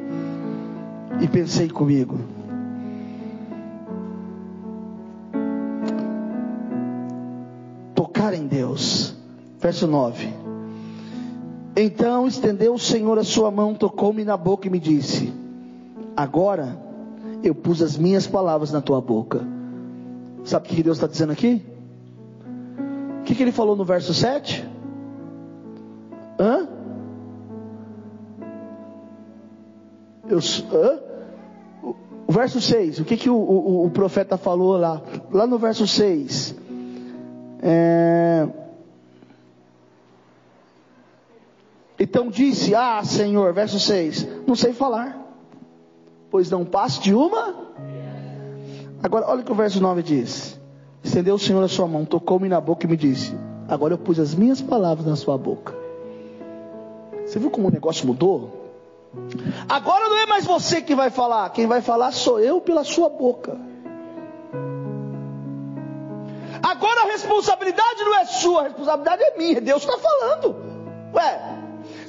e 1.22 1.28
pensei 1.28 1.68
comigo. 1.68 2.18
Tocar 7.94 8.34
em 8.34 8.48
Deus. 8.48 9.14
Verso 9.60 9.88
9. 9.88 10.30
Então 11.76 12.26
estendeu 12.26 12.74
o 12.76 12.80
Senhor 12.80 13.20
a 13.20 13.26
sua 13.26 13.52
mão, 13.52 13.76
tocou-me 13.76 14.24
na 14.24 14.38
boca 14.38 14.68
e 14.68 14.72
me 14.72 14.80
disse: 14.80 15.34
Agora 16.16 16.78
eu 17.44 17.54
pus 17.54 17.82
as 17.82 17.98
minhas 17.98 18.26
palavras 18.26 18.72
na 18.72 18.80
tua 18.80 19.02
boca. 19.02 19.46
Sabe 20.46 20.68
o 20.68 20.70
que 20.70 20.82
Deus 20.82 20.96
está 20.96 21.08
dizendo 21.08 21.34
aqui? 21.34 21.62
O 23.20 23.24
que, 23.24 23.36
que 23.36 23.44
ele 23.44 23.52
falou 23.52 23.76
no 23.76 23.84
verso 23.84 24.14
7? 24.14 24.73
Eu, 30.28 30.40
hã? 30.72 31.00
O 32.26 32.32
verso 32.32 32.62
6, 32.62 33.00
o 33.00 33.06
que, 33.06 33.18
que 33.18 33.30
o, 33.30 33.36
o, 33.36 33.86
o 33.86 33.90
profeta 33.92 34.38
falou 34.38 34.78
lá? 34.78 35.02
Lá 35.32 35.46
no 35.46 35.58
verso 35.58 35.86
6. 35.86 36.56
É... 37.62 38.48
Então 42.00 42.30
disse: 42.30 42.74
Ah, 42.74 43.04
Senhor, 43.04 43.54
verso 43.54 43.80
6: 43.80 44.28
Não 44.48 44.56
sei 44.56 44.74
falar, 44.74 45.18
pois 46.32 46.50
não 46.50 46.64
passo 46.64 47.02
de 47.02 47.14
uma. 47.14 47.56
Agora, 49.02 49.28
olha 49.28 49.42
o 49.42 49.44
que 49.44 49.52
o 49.52 49.56
verso 49.56 49.82
9 49.82 50.02
diz: 50.02 50.60
Estendeu 51.04 51.36
o 51.36 51.40
Senhor 51.40 51.62
a 51.62 51.68
sua 51.68 51.88
mão, 51.88 52.06
tocou-me 52.06 52.48
na 52.48 52.62
boca 52.62 52.86
e 52.86 52.90
me 52.90 52.96
disse: 52.96 53.36
Agora 53.68 53.94
eu 53.94 53.98
pus 53.98 54.18
as 54.18 54.34
minhas 54.34 54.62
palavras 54.62 55.06
na 55.06 55.18
sua 55.18 55.38
boca. 55.38 55.76
Você 57.26 57.38
viu 57.38 57.52
como 57.52 57.68
o 57.68 57.72
negócio 57.72 58.08
mudou? 58.08 58.63
Agora 59.70 60.10
não 60.10 60.18
é 60.18 60.26
mais 60.26 60.46
você 60.46 60.82
que 60.82 60.96
vai 60.96 61.10
falar, 61.10 61.50
quem 61.50 61.68
vai 61.68 61.82
falar 61.82 62.12
sou 62.12 62.40
eu 62.40 62.60
pela 62.60 62.84
sua 62.84 63.10
boca. 63.10 63.58
Agora 66.62 67.02
a 67.02 67.12
responsabilidade 67.12 68.04
não 68.04 68.16
é 68.16 68.26
sua, 68.26 68.62
a 68.62 68.64
responsabilidade 68.64 69.24
é 69.24 69.38
minha. 69.38 69.62
Deus 69.62 69.84
está 69.84 69.98
falando. 69.98 70.56
Ué, 71.14 71.60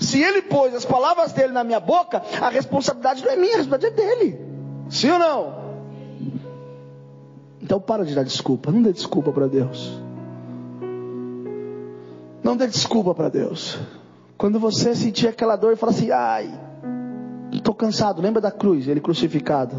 se 0.01 0.23
ele 0.23 0.43
pôs 0.43 0.75
as 0.75 0.85
palavras 0.85 1.33
dele 1.33 1.53
na 1.53 1.65
minha 1.65 1.81
boca, 1.81 2.23
a 2.41 2.49
responsabilidade 2.49 3.25
não 3.25 3.33
é 3.33 3.37
minha, 3.37 3.55
a 3.55 3.59
responsabilidade 3.59 4.03
é 4.03 4.07
dele. 4.07 4.39
Sim 4.89 5.11
ou 5.11 5.19
não? 5.19 5.65
Então 7.61 7.81
para 7.81 8.05
de 8.05 8.15
dar 8.15 8.25
desculpa, 8.25 8.71
não 8.71 8.83
dê 8.83 8.93
desculpa 8.93 9.33
para 9.33 9.49
Deus. 9.49 10.01
Não 12.43 12.57
dê 12.57 12.67
desculpa 12.67 13.15
para 13.15 13.29
Deus. 13.29 13.79
Quando 14.37 14.61
você 14.61 14.95
sentir 14.95 15.29
aquela 15.29 15.57
dor 15.57 15.73
e 15.73 15.77
falar 15.77 15.93
assim, 15.93 16.11
ai, 16.11 16.53
estou 17.65 17.75
cansado, 17.75 18.21
lembra 18.21 18.43
da 18.43 18.51
cruz, 18.51 18.87
ele 18.87 19.01
crucificado, 19.01 19.75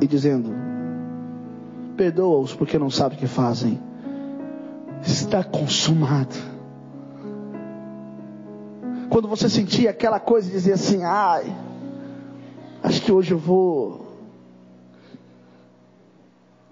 e 0.00 0.06
dizendo, 0.06 0.50
perdoa-os 1.96 2.52
porque 2.52 2.76
não 2.76 2.90
sabem 2.90 3.16
o 3.16 3.20
que 3.20 3.28
fazem. 3.28 3.80
Está 5.00 5.44
consumado. 5.44 6.34
Quando 9.08 9.28
você 9.28 9.48
sentir 9.48 9.86
aquela 9.86 10.18
coisa 10.18 10.48
e 10.48 10.52
dizer 10.52 10.72
assim, 10.72 11.04
ai, 11.04 11.56
acho 12.82 13.00
que 13.00 13.12
hoje 13.12 13.30
eu 13.30 13.38
vou 13.38 14.04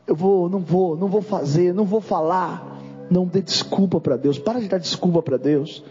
eu 0.07 0.17
vou, 0.17 0.51
não 0.51 0.59
vou, 0.59 0.97
não 0.97 1.09
vou 1.09 1.23
fazer, 1.23 1.73
não 1.73 1.85
vou 1.85 2.01
falar. 2.01 2.73
Não 3.09 3.27
dê 3.27 3.41
desculpa 3.41 4.01
para 4.01 4.17
Deus. 4.17 4.39
Para 4.39 4.61
de 4.61 4.69
dar 4.69 4.79
desculpa 4.79 5.23
para 5.23 5.37
Deus. 5.37 5.85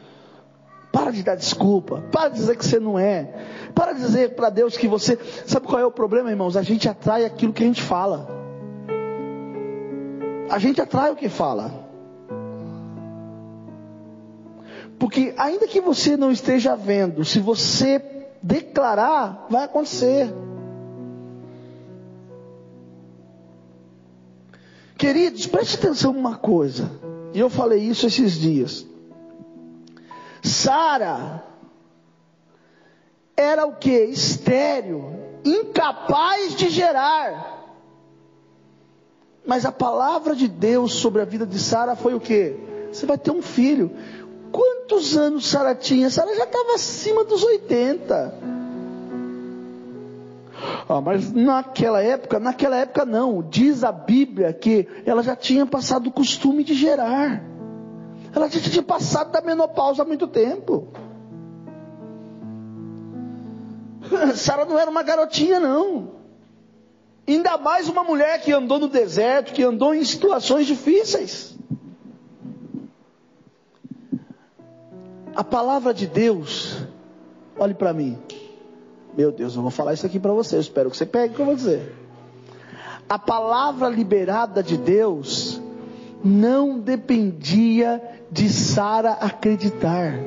Para 0.93 1.09
de 1.09 1.23
dar 1.23 1.33
desculpa. 1.33 2.03
Para 2.11 2.29
de 2.29 2.35
dizer 2.35 2.55
que 2.55 2.63
você 2.63 2.79
não 2.79 2.99
é. 2.99 3.27
Para 3.73 3.93
de 3.93 4.01
dizer 4.01 4.35
para 4.35 4.51
Deus 4.51 4.77
que 4.77 4.87
você. 4.87 5.17
Sabe 5.47 5.65
qual 5.65 5.81
é 5.81 5.85
o 5.85 5.89
problema, 5.89 6.29
irmãos? 6.29 6.55
A 6.55 6.61
gente 6.61 6.87
atrai 6.87 7.25
aquilo 7.25 7.51
que 7.51 7.63
a 7.63 7.65
gente 7.65 7.81
fala. 7.81 8.27
A 10.51 10.59
gente 10.59 10.79
atrai 10.79 11.11
o 11.11 11.15
que 11.15 11.29
fala. 11.29 11.73
Porque 14.99 15.33
ainda 15.35 15.67
que 15.67 15.81
você 15.81 16.15
não 16.15 16.31
esteja 16.31 16.75
vendo, 16.75 17.25
se 17.25 17.39
você 17.39 17.99
declarar, 18.43 19.47
vai 19.49 19.63
acontecer. 19.63 20.31
Queridos, 24.95 25.47
preste 25.47 25.75
atenção 25.75 26.13
numa 26.13 26.35
coisa. 26.35 26.87
E 27.33 27.39
eu 27.39 27.49
falei 27.49 27.79
isso 27.79 28.05
esses 28.05 28.33
dias. 28.33 28.92
Sara 30.43 31.43
era 33.35 33.65
o 33.65 33.77
que? 33.77 33.89
Estéreo, 33.89 35.15
incapaz 35.43 36.55
de 36.55 36.69
gerar. 36.69 37.53
Mas 39.45 39.65
a 39.65 39.71
palavra 39.71 40.35
de 40.35 40.47
Deus 40.47 40.93
sobre 40.93 41.21
a 41.21 41.25
vida 41.25 41.45
de 41.45 41.59
Sara 41.59 41.95
foi 41.95 42.13
o 42.13 42.19
que? 42.19 42.55
Você 42.91 43.05
vai 43.05 43.17
ter 43.17 43.31
um 43.31 43.41
filho. 43.41 43.91
Quantos 44.51 45.17
anos 45.17 45.47
Sara 45.47 45.73
tinha? 45.73 46.09
Sara 46.09 46.35
já 46.35 46.43
estava 46.43 46.75
acima 46.75 47.23
dos 47.23 47.43
80. 47.43 48.33
Ah, 50.87 51.01
mas 51.01 51.31
naquela 51.33 52.01
época, 52.01 52.39
naquela 52.39 52.77
época 52.77 53.05
não. 53.05 53.41
Diz 53.41 53.83
a 53.83 53.91
Bíblia 53.91 54.53
que 54.53 54.87
ela 55.05 55.23
já 55.23 55.35
tinha 55.35 55.65
passado 55.65 56.07
o 56.07 56.11
costume 56.11 56.63
de 56.63 56.73
gerar. 56.73 57.52
Ela 58.35 58.49
já 58.49 58.59
tinha 58.59 58.83
passado 58.83 59.31
da 59.31 59.41
menopausa 59.41 60.01
há 60.01 60.05
muito 60.05 60.27
tempo. 60.27 60.87
Sara 64.35 64.65
não 64.65 64.77
era 64.77 64.89
uma 64.89 65.03
garotinha, 65.03 65.59
não. 65.59 66.11
Ainda 67.27 67.57
mais 67.57 67.87
uma 67.87 68.03
mulher 68.03 68.41
que 68.41 68.51
andou 68.51 68.79
no 68.79 68.87
deserto, 68.87 69.53
que 69.53 69.63
andou 69.63 69.93
em 69.93 70.03
situações 70.03 70.67
difíceis. 70.67 71.57
A 75.35 75.43
palavra 75.43 75.93
de 75.93 76.05
Deus, 76.05 76.85
olhe 77.57 77.73
para 77.73 77.93
mim, 77.93 78.19
meu 79.15 79.31
Deus, 79.31 79.55
eu 79.55 79.61
vou 79.61 79.71
falar 79.71 79.93
isso 79.93 80.05
aqui 80.05 80.19
para 80.19 80.33
você. 80.33 80.55
Eu 80.55 80.61
espero 80.61 80.91
que 80.91 80.97
você 80.97 81.05
pegue 81.05 81.33
o 81.33 81.35
que 81.35 81.41
eu 81.41 81.45
vou 81.45 81.55
dizer. 81.55 81.95
A 83.07 83.17
palavra 83.17 83.89
liberada 83.89 84.61
de 84.61 84.77
Deus 84.77 85.61
não 86.23 86.79
dependia 86.79 88.01
de 88.33 88.49
Sara 88.49 89.11
acreditar. 89.11 90.19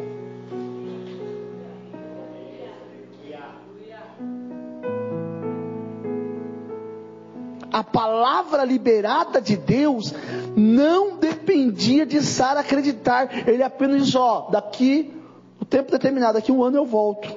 A 7.72 7.82
palavra 7.84 8.64
liberada 8.64 9.40
de 9.40 9.56
Deus 9.56 10.14
não 10.56 11.18
dependia 11.18 12.06
de 12.06 12.22
Sara 12.22 12.60
acreditar. 12.60 13.46
Ele 13.46 13.62
apenas 13.62 14.04
disse: 14.04 14.16
Ó, 14.16 14.50
daqui, 14.50 15.12
o 15.60 15.64
tempo 15.64 15.90
determinado, 15.90 16.34
daqui 16.34 16.52
um 16.52 16.62
ano 16.62 16.76
eu 16.76 16.86
volto 16.86 17.28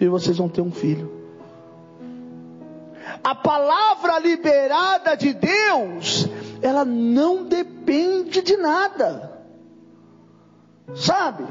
e 0.00 0.06
vocês 0.06 0.38
vão 0.38 0.48
ter 0.48 0.62
um 0.62 0.70
filho. 0.70 1.20
A 3.22 3.34
palavra 3.34 4.20
liberada 4.20 5.16
de 5.16 5.34
Deus, 5.34 6.28
ela 6.62 6.84
não 6.84 7.44
depende 7.44 8.40
de 8.40 8.56
nada. 8.56 9.31
Sabe? 10.94 11.44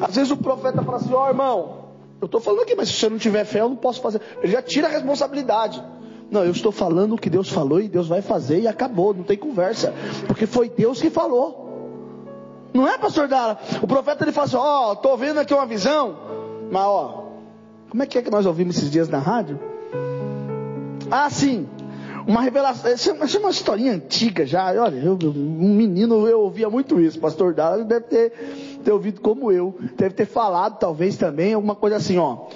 Às 0.00 0.16
vezes 0.16 0.30
o 0.30 0.36
profeta 0.36 0.82
fala 0.82 0.98
assim: 0.98 1.12
Ó 1.12 1.24
oh, 1.24 1.28
irmão, 1.28 1.78
eu 2.20 2.26
estou 2.26 2.40
falando 2.40 2.62
aqui, 2.62 2.74
mas 2.74 2.88
se 2.88 2.94
você 2.94 3.08
não 3.08 3.18
tiver 3.18 3.44
fé, 3.44 3.60
eu 3.60 3.68
não 3.68 3.76
posso 3.76 4.00
fazer. 4.00 4.20
Ele 4.42 4.52
já 4.52 4.62
tira 4.62 4.88
a 4.88 4.90
responsabilidade. 4.90 5.82
Não, 6.30 6.44
eu 6.44 6.50
estou 6.50 6.70
falando 6.70 7.14
o 7.14 7.18
que 7.18 7.30
Deus 7.30 7.48
falou 7.48 7.80
e 7.80 7.88
Deus 7.88 8.06
vai 8.06 8.20
fazer 8.20 8.60
e 8.60 8.68
acabou, 8.68 9.14
não 9.14 9.22
tem 9.22 9.36
conversa. 9.36 9.94
Porque 10.26 10.46
foi 10.46 10.68
Deus 10.68 11.00
que 11.00 11.08
falou. 11.08 11.66
Não 12.74 12.86
é, 12.86 12.98
pastor 12.98 13.28
Dara? 13.28 13.58
O 13.82 13.86
profeta 13.86 14.24
ele 14.24 14.32
fala 14.32 14.46
assim: 14.46 14.56
Ó, 14.56 14.90
oh, 14.90 14.92
estou 14.92 15.16
vendo 15.16 15.38
aqui 15.38 15.54
uma 15.54 15.66
visão, 15.66 16.16
mas 16.70 16.84
ó, 16.84 17.24
como 17.88 18.02
é 18.02 18.06
que 18.06 18.18
é 18.18 18.22
que 18.22 18.30
nós 18.30 18.44
ouvimos 18.44 18.76
esses 18.76 18.90
dias 18.90 19.08
na 19.08 19.18
rádio? 19.18 19.58
Ah, 21.10 21.30
sim. 21.30 21.66
Uma 22.28 22.42
revelação. 22.42 22.90
Essa 22.90 23.10
é 23.10 23.38
uma 23.38 23.50
historinha 23.50 23.92
antiga 23.94 24.44
já. 24.44 24.66
Olha, 24.66 24.98
eu, 24.98 25.18
um 25.24 25.74
menino, 25.74 26.28
eu 26.28 26.40
ouvia 26.42 26.68
muito 26.68 27.00
isso. 27.00 27.18
Pastor 27.18 27.54
Dala 27.54 27.82
deve 27.82 28.04
ter, 28.04 28.32
ter 28.84 28.92
ouvido 28.92 29.22
como 29.22 29.50
eu, 29.50 29.74
deve 29.96 30.14
ter 30.14 30.26
falado 30.26 30.78
talvez 30.78 31.16
também 31.16 31.54
alguma 31.54 31.74
coisa 31.74 31.96
assim, 31.96 32.18
ó. 32.18 32.48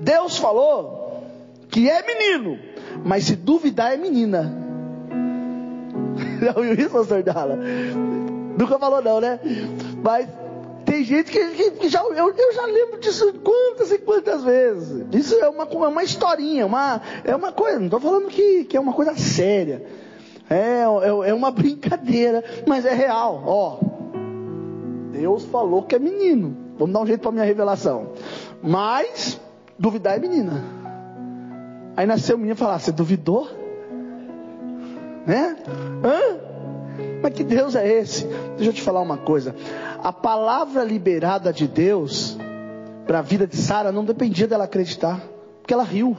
Deus 0.00 0.36
falou 0.36 1.22
que 1.68 1.88
é 1.88 2.04
menino, 2.04 2.58
mas 3.04 3.22
se 3.22 3.36
duvidar 3.36 3.94
é 3.94 3.96
menina. 3.96 4.52
Já 6.42 6.52
ouviu 6.56 6.74
isso, 6.74 6.90
pastor 6.90 7.22
Dala? 7.22 7.56
Nunca 8.58 8.80
falou 8.80 9.00
não, 9.00 9.20
né? 9.20 9.38
Mas 10.02 10.26
tem 11.00 11.04
gente 11.04 11.30
que, 11.30 11.70
que, 11.72 11.88
já, 11.88 12.02
eu, 12.02 12.28
eu, 12.28 12.52
já 12.52 12.66
lembro 12.66 13.00
disso 13.00 13.32
quantas 13.42 13.90
e 13.90 13.98
quantas 13.98 14.44
vezes. 14.44 15.06
Isso 15.12 15.34
é 15.36 15.48
uma, 15.48 15.64
é 15.64 15.88
uma 15.88 16.02
historinha, 16.02 16.66
uma, 16.66 17.00
é 17.24 17.34
uma 17.34 17.52
coisa, 17.52 17.78
não 17.78 17.86
estou 17.86 18.00
falando 18.00 18.28
que, 18.28 18.64
que 18.64 18.76
é 18.76 18.80
uma 18.80 18.92
coisa 18.92 19.16
séria. 19.16 19.82
É, 20.48 20.82
é, 20.82 21.30
é 21.30 21.34
uma 21.34 21.50
brincadeira, 21.52 22.44
mas 22.66 22.84
é 22.84 22.92
real. 22.92 23.42
Ó, 23.46 23.78
Deus 25.12 25.44
falou 25.44 25.84
que 25.84 25.94
é 25.94 25.98
menino. 25.98 26.56
Vamos 26.78 26.92
dar 26.92 27.00
um 27.00 27.06
jeito 27.06 27.20
para 27.20 27.32
minha 27.32 27.44
revelação. 27.44 28.12
Mas, 28.62 29.40
duvidar 29.78 30.16
é 30.16 30.18
menina. 30.18 30.62
Aí 31.96 32.06
nasceu 32.06 32.36
o 32.36 32.38
menino 32.38 32.56
e 32.56 32.58
falou: 32.58 32.74
ah, 32.74 32.78
Você 32.78 32.92
duvidou? 32.92 33.48
Né? 35.26 35.56
Hã? 36.04 36.49
Mas 37.22 37.34
que 37.34 37.44
Deus 37.44 37.74
é 37.74 37.86
esse? 37.86 38.24
Deixa 38.56 38.70
eu 38.70 38.72
te 38.72 38.82
falar 38.82 39.00
uma 39.00 39.18
coisa. 39.18 39.54
A 40.02 40.12
palavra 40.12 40.82
liberada 40.82 41.52
de 41.52 41.68
Deus 41.68 42.38
para 43.06 43.18
a 43.18 43.22
vida 43.22 43.46
de 43.46 43.56
Sara 43.56 43.92
não 43.92 44.04
dependia 44.04 44.46
dela 44.46 44.64
acreditar, 44.64 45.20
porque 45.60 45.74
ela 45.74 45.84
riu. 45.84 46.16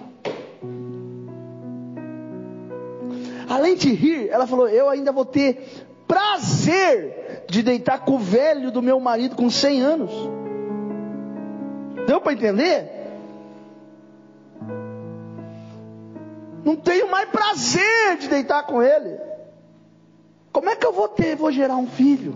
Além 3.50 3.76
de 3.76 3.92
rir, 3.94 4.30
ela 4.30 4.46
falou: 4.46 4.68
Eu 4.70 4.90
ainda 4.90 5.12
vou 5.12 5.26
ter 5.26 5.88
prazer 6.08 7.46
de 7.48 7.64
deitar 7.64 8.06
com 8.06 8.16
o 8.16 8.20
velho 8.20 8.72
do 8.72 8.82
meu 8.82 9.00
marido 9.00 9.36
com 9.36 9.50
100 9.50 9.82
anos. 9.82 10.12
Deu 12.08 12.22
para 12.22 12.34
entender? 12.34 13.02
Não 16.64 16.76
tenho 16.76 17.10
mais 17.10 17.30
prazer 17.30 18.18
de 18.20 18.28
deitar 18.28 18.64
com 18.64 18.82
ele. 18.82 19.31
Como 20.52 20.70
é 20.70 20.76
que 20.76 20.86
eu 20.86 20.92
vou 20.92 21.08
ter, 21.08 21.36
vou 21.36 21.52
gerar 21.52 21.78
um 21.78 21.88
filho? 21.88 22.36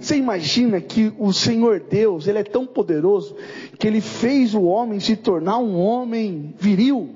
Você 0.00 0.16
imagina 0.16 0.80
que 0.80 1.12
o 1.18 1.32
Senhor 1.32 1.80
Deus, 1.80 2.26
Ele 2.26 2.38
é 2.38 2.44
tão 2.44 2.66
poderoso, 2.66 3.34
que 3.78 3.86
Ele 3.86 4.00
fez 4.00 4.54
o 4.54 4.62
homem 4.62 5.00
se 5.00 5.16
tornar 5.16 5.58
um 5.58 5.78
homem 5.78 6.54
viril. 6.58 7.10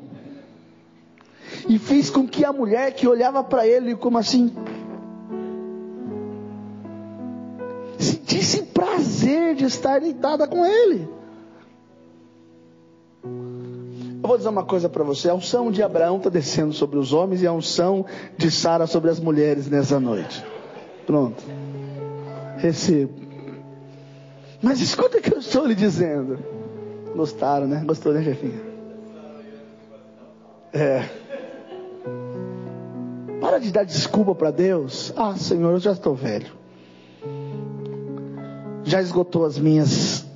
E 1.69 1.79
fez 1.79 2.09
com 2.09 2.27
que 2.27 2.45
a 2.45 2.53
mulher 2.53 2.93
que 2.95 3.07
olhava 3.07 3.45
para 3.45 3.67
ele 3.67 3.95
como 3.95 4.19
assim, 4.19 4.53
sentisse 7.99 8.63
prazer 8.63 9.55
de 9.55 9.65
estar 9.65 10.01
deitada 10.01 10.47
com 10.47 10.65
ele. 10.65 11.09
Vou 14.29 14.37
dizer 14.37 14.51
uma 14.51 14.63
coisa 14.63 14.91
para 14.91 15.03
você: 15.03 15.31
a 15.31 15.35
unção 15.35 15.71
de 15.71 15.83
Abraão 15.83 16.19
está 16.19 16.29
descendo 16.29 16.75
sobre 16.75 16.99
os 16.99 17.15
homens 17.15 17.41
e 17.41 17.47
a 17.47 17.53
unção 17.53 18.05
de 18.37 18.51
Sara 18.51 18.87
sobre 18.87 19.09
as 19.09 19.19
mulheres 19.19 19.71
nessa 19.71 19.99
noite. 19.99 20.45
Pronto. 21.07 21.43
Recebo. 22.59 23.15
Mas 24.61 24.83
escuta 24.83 25.17
o 25.17 25.23
que 25.23 25.33
eu 25.33 25.39
estou 25.39 25.65
lhe 25.65 25.75
dizendo. 25.75 26.39
Gostaram, 27.17 27.67
né? 27.67 27.83
Gostou, 27.87 28.13
né, 28.13 28.23
chefinha? 28.23 28.61
É. 30.75 31.09
Para 33.41 33.59
de 33.59 33.73
dar 33.73 33.85
desculpa 33.85 34.35
para 34.35 34.51
Deus. 34.51 35.11
Ah, 35.17 35.37
Senhor, 35.39 35.71
eu 35.71 35.81
já 35.81 35.93
estou 35.93 36.15
velho. 36.15 36.53
Já 38.85 39.01
esgotou 39.01 39.47
as 39.47 39.59
minhas 39.59 40.27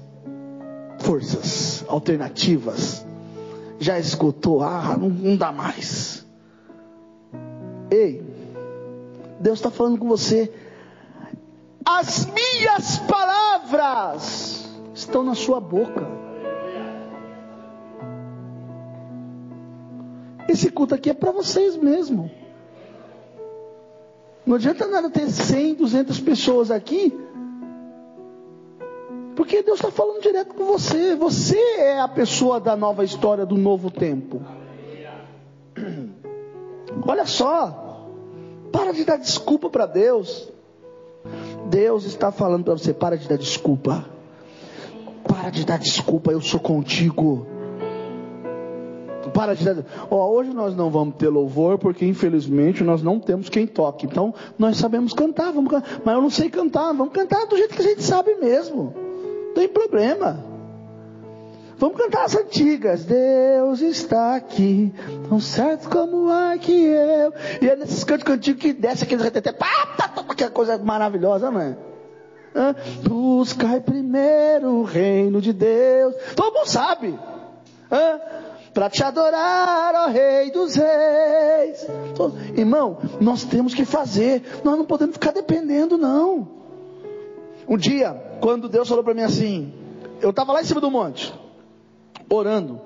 forças 0.98 1.84
alternativas 1.88 3.04
já 3.82 3.98
esgotou, 3.98 4.62
ah, 4.62 4.96
não, 4.96 5.08
não 5.08 5.36
dá 5.36 5.50
mais. 5.50 6.24
Ei, 7.90 8.22
Deus 9.40 9.58
está 9.58 9.70
falando 9.70 9.98
com 9.98 10.08
você. 10.08 10.52
As 11.84 12.26
minhas 12.26 12.98
palavras 13.00 14.70
estão 14.94 15.24
na 15.24 15.34
sua 15.34 15.60
boca. 15.60 16.06
Esse 20.48 20.70
culto 20.70 20.94
aqui 20.94 21.10
é 21.10 21.14
para 21.14 21.32
vocês 21.32 21.76
mesmo. 21.76 22.30
Não 24.46 24.56
adianta 24.56 24.86
nada 24.86 25.10
ter 25.10 25.28
100, 25.28 25.74
200 25.74 26.20
pessoas 26.20 26.70
aqui 26.70 27.12
porque 29.42 29.60
Deus 29.60 29.80
está 29.80 29.90
falando 29.90 30.22
direto 30.22 30.54
com 30.54 30.64
você. 30.64 31.16
Você 31.16 31.58
é 31.58 31.98
a 31.98 32.06
pessoa 32.06 32.60
da 32.60 32.76
nova 32.76 33.02
história 33.04 33.44
do 33.44 33.56
novo 33.56 33.90
tempo. 33.90 34.40
Olha 37.04 37.26
só. 37.26 38.06
Para 38.70 38.92
de 38.92 39.04
dar 39.04 39.16
desculpa 39.16 39.68
para 39.68 39.84
Deus. 39.84 40.48
Deus 41.68 42.04
está 42.04 42.30
falando 42.30 42.62
para 42.62 42.74
você: 42.74 42.94
para 42.94 43.18
de 43.18 43.28
dar 43.28 43.36
desculpa. 43.36 44.06
Para 45.26 45.50
de 45.50 45.66
dar 45.66 45.80
desculpa, 45.80 46.30
eu 46.30 46.40
sou 46.40 46.60
contigo. 46.60 47.44
Para 49.34 49.56
de 49.56 49.64
dar. 49.64 49.84
Oh, 50.08 50.18
hoje 50.18 50.54
nós 50.54 50.76
não 50.76 50.88
vamos 50.88 51.16
ter 51.16 51.28
louvor, 51.28 51.78
porque 51.78 52.06
infelizmente 52.06 52.84
nós 52.84 53.02
não 53.02 53.18
temos 53.18 53.48
quem 53.48 53.66
toque. 53.66 54.06
Então 54.06 54.32
nós 54.56 54.76
sabemos 54.76 55.12
cantar, 55.12 55.52
vamos 55.52 55.72
mas 56.04 56.14
eu 56.14 56.22
não 56.22 56.30
sei 56.30 56.48
cantar. 56.48 56.92
Vamos 56.92 57.12
cantar 57.12 57.44
do 57.46 57.56
jeito 57.56 57.74
que 57.74 57.82
a 57.82 57.86
gente 57.86 58.04
sabe 58.04 58.36
mesmo. 58.36 59.01
Não 59.52 59.54
tem 59.54 59.68
problema. 59.68 60.42
Vamos 61.76 61.98
cantar 61.98 62.24
as 62.24 62.34
antigas. 62.34 63.04
Deus 63.04 63.82
está 63.82 64.34
aqui, 64.34 64.94
tão 65.28 65.38
certo 65.38 65.90
como 65.90 66.32
é 66.32 66.56
que 66.56 66.72
eu. 66.72 67.34
E 67.60 67.68
é 67.68 67.76
nesses 67.76 68.02
cantos 68.02 68.32
antigos 68.32 68.62
que 68.62 68.72
desce 68.72 69.04
aqueles 69.04 69.22
reteté, 69.22 69.54
aquela 70.26 70.50
coisa 70.50 70.78
maravilhosa, 70.78 71.50
não 71.50 71.60
é? 71.60 71.76
Buscai 73.02 73.80
primeiro 73.80 74.68
o 74.68 74.84
reino 74.84 75.40
de 75.42 75.52
Deus. 75.52 76.14
Todo 76.34 76.54
mundo 76.54 76.66
sabe. 76.66 77.18
Para 78.72 78.88
te 78.88 79.04
adorar, 79.04 79.92
ó 79.94 80.06
Rei 80.06 80.50
dos 80.50 80.76
Reis. 80.76 81.86
Irmão, 82.56 82.98
nós 83.20 83.44
temos 83.44 83.74
que 83.74 83.84
fazer. 83.84 84.60
Nós 84.64 84.78
não 84.78 84.86
podemos 84.86 85.16
ficar 85.16 85.32
dependendo, 85.32 85.98
não. 85.98 86.61
Um 87.72 87.78
dia, 87.78 88.12
quando 88.42 88.68
Deus 88.68 88.86
falou 88.86 89.02
para 89.02 89.14
mim 89.14 89.22
assim, 89.22 89.72
eu 90.20 90.28
estava 90.28 90.52
lá 90.52 90.60
em 90.60 90.64
cima 90.66 90.78
do 90.78 90.90
monte, 90.90 91.32
orando. 92.28 92.82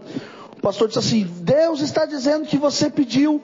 O 0.57 0.61
pastor 0.62 0.87
disse 0.87 1.01
assim: 1.01 1.25
Deus 1.40 1.81
está 1.81 2.07
dizendo 2.07 2.46
que 2.46 2.57
você 2.57 2.88
pediu 2.88 3.42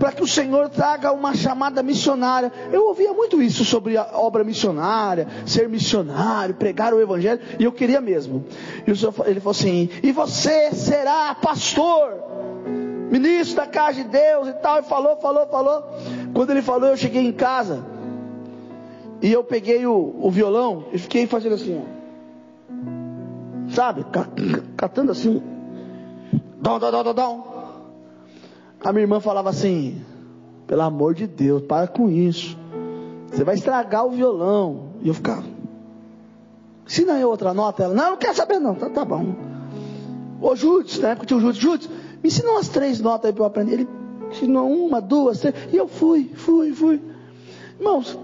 para 0.00 0.10
que 0.10 0.20
o 0.20 0.26
Senhor 0.26 0.68
traga 0.68 1.12
uma 1.12 1.32
chamada 1.32 1.80
missionária. 1.80 2.52
Eu 2.72 2.88
ouvia 2.88 3.12
muito 3.12 3.40
isso 3.40 3.64
sobre 3.64 3.96
a 3.96 4.04
obra 4.14 4.42
missionária, 4.42 5.28
ser 5.46 5.68
missionário, 5.68 6.56
pregar 6.56 6.92
o 6.92 7.00
evangelho, 7.00 7.40
e 7.56 7.62
eu 7.62 7.70
queria 7.70 8.00
mesmo. 8.00 8.44
E 8.84 8.92
Senhor, 8.96 9.14
ele 9.26 9.38
falou 9.38 9.52
assim: 9.52 9.88
E 10.02 10.10
você 10.10 10.72
será 10.72 11.36
pastor, 11.36 12.20
ministro 13.12 13.54
da 13.54 13.66
casa 13.68 14.02
de 14.02 14.08
Deus 14.08 14.48
e 14.48 14.54
tal. 14.54 14.80
E 14.80 14.82
falou, 14.82 15.16
falou, 15.18 15.46
falou. 15.46 15.84
Quando 16.34 16.50
ele 16.50 16.62
falou, 16.62 16.88
eu 16.88 16.96
cheguei 16.96 17.24
em 17.24 17.32
casa. 17.32 17.89
E 19.22 19.32
eu 19.32 19.44
peguei 19.44 19.86
o, 19.86 20.16
o 20.20 20.30
violão 20.30 20.84
e 20.92 20.98
fiquei 20.98 21.26
fazendo 21.26 21.54
assim, 21.56 21.78
ó. 21.78 22.00
Sabe? 23.70 24.04
Catando 24.76 25.12
assim. 25.12 25.42
Dom, 26.60 26.78
dom, 26.78 26.90
dom, 26.90 27.14
dom, 27.14 27.44
A 28.82 28.92
minha 28.92 29.02
irmã 29.02 29.20
falava 29.20 29.50
assim: 29.50 30.02
pelo 30.66 30.82
amor 30.82 31.14
de 31.14 31.26
Deus, 31.26 31.62
para 31.62 31.86
com 31.86 32.08
isso. 32.08 32.58
Você 33.30 33.44
vai 33.44 33.54
estragar 33.54 34.06
o 34.06 34.10
violão. 34.10 34.90
E 35.02 35.08
eu 35.08 35.14
ficava. 35.14 35.44
Ensina 36.86 37.14
aí 37.14 37.24
outra 37.24 37.54
nota. 37.54 37.84
Ela, 37.84 37.94
não, 37.94 38.10
não 38.10 38.16
quer 38.16 38.34
saber 38.34 38.58
não. 38.58 38.74
Tá, 38.74 38.90
tá 38.90 39.04
bom. 39.04 39.34
Ô 40.40 40.56
Júdice, 40.56 41.00
na 41.00 41.10
época 41.10 41.26
tinha 41.26 41.38
o 41.38 41.52
Júdice. 41.52 41.88
Me 42.22 42.28
ensina 42.28 42.50
umas 42.50 42.68
três 42.68 43.00
notas 43.00 43.26
aí 43.26 43.32
para 43.32 43.42
eu 43.42 43.46
aprender. 43.46 43.72
Ele 43.74 43.88
ensinou 44.30 44.70
uma, 44.70 45.00
duas, 45.00 45.40
três. 45.40 45.54
E 45.72 45.76
eu 45.76 45.86
fui, 45.86 46.30
fui, 46.34 46.72
fui. 46.72 47.00
Irmãos, 47.78 48.18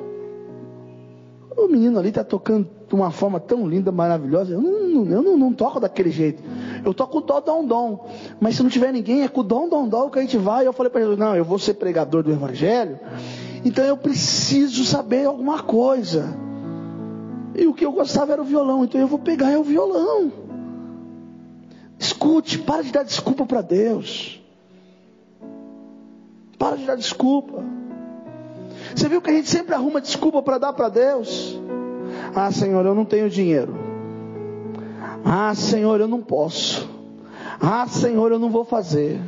o 1.57 1.69
menino 1.69 1.99
ali 1.99 2.11
está 2.11 2.23
tocando 2.23 2.69
de 2.87 2.95
uma 2.95 3.11
forma 3.11 3.41
tão 3.41 3.67
linda, 3.67 3.91
maravilhosa. 3.91 4.53
Eu 4.53 4.61
não, 4.61 5.07
eu 5.07 5.23
não, 5.23 5.37
não 5.37 5.53
toco 5.53 5.81
daquele 5.81 6.11
jeito. 6.11 6.43
Eu 6.85 6.93
toco 6.93 7.19
o 7.19 7.21
dó, 7.23 7.41
dom, 7.41 7.65
dom. 7.65 8.09
Mas 8.39 8.57
se 8.57 8.63
não 8.63 8.69
tiver 8.69 8.93
ninguém, 8.93 9.23
é 9.23 9.29
com 9.29 9.41
o 9.41 9.45
dom, 9.45 9.69
dom, 9.69 9.89
dom 9.89 10.11
que 10.11 10.19
a 10.19 10.23
gente 10.23 10.37
vai. 10.37 10.67
Eu 10.67 10.73
falei 10.73 10.91
para 10.91 11.01
ele, 11.01 11.17
não, 11.17 11.35
eu 11.35 11.45
vou 11.45 11.59
ser 11.59 11.75
pregador 11.75 12.23
do 12.23 12.31
evangelho. 12.31 13.01
Então 13.65 13.85
eu 13.85 13.97
preciso 13.97 14.85
saber 14.85 15.27
alguma 15.27 15.63
coisa. 15.63 16.37
E 17.55 17.67
o 17.67 17.73
que 17.73 17.87
eu 17.87 17.93
gostava 17.93 18.33
era 18.33 18.43
o 18.43 18.45
violão. 18.45 18.85
Então 18.85 19.01
eu 19.01 19.07
vou 19.07 19.19
pegar 19.19 19.51
é 19.51 19.59
o 19.59 19.65
violão. 19.65 20.31
Escute, 21.99 22.59
para 22.59 22.83
de 22.83 22.93
dar 22.93 23.03
desculpa 23.03 23.47
para 23.47 23.63
Deus. 23.63 24.43
Para 26.59 26.77
de 26.77 26.85
dar 26.85 26.97
desculpa. 26.97 27.65
Você 28.97 29.11
viu 29.11 29.21
que 29.21 29.29
a 29.29 29.33
gente 29.35 29.51
sempre 29.51 29.75
arruma 29.75 30.01
desculpa 30.01 30.41
para 30.43 30.57
dar 30.57 30.73
para 30.73 30.89
Deus? 30.89 31.61
Ah, 32.35 32.51
Senhor, 32.51 32.85
eu 32.87 32.95
não 32.95 33.05
tenho 33.05 33.29
dinheiro. 33.29 33.77
Ah, 35.23 35.55
Senhor, 35.55 36.01
eu 36.01 36.09
não 36.09 36.23
posso. 36.23 36.89
Ah, 37.61 37.87
Senhor, 37.87 38.33
eu 38.33 38.39
não 38.39 38.49
vou 38.49 38.65
fazer. 38.65 39.21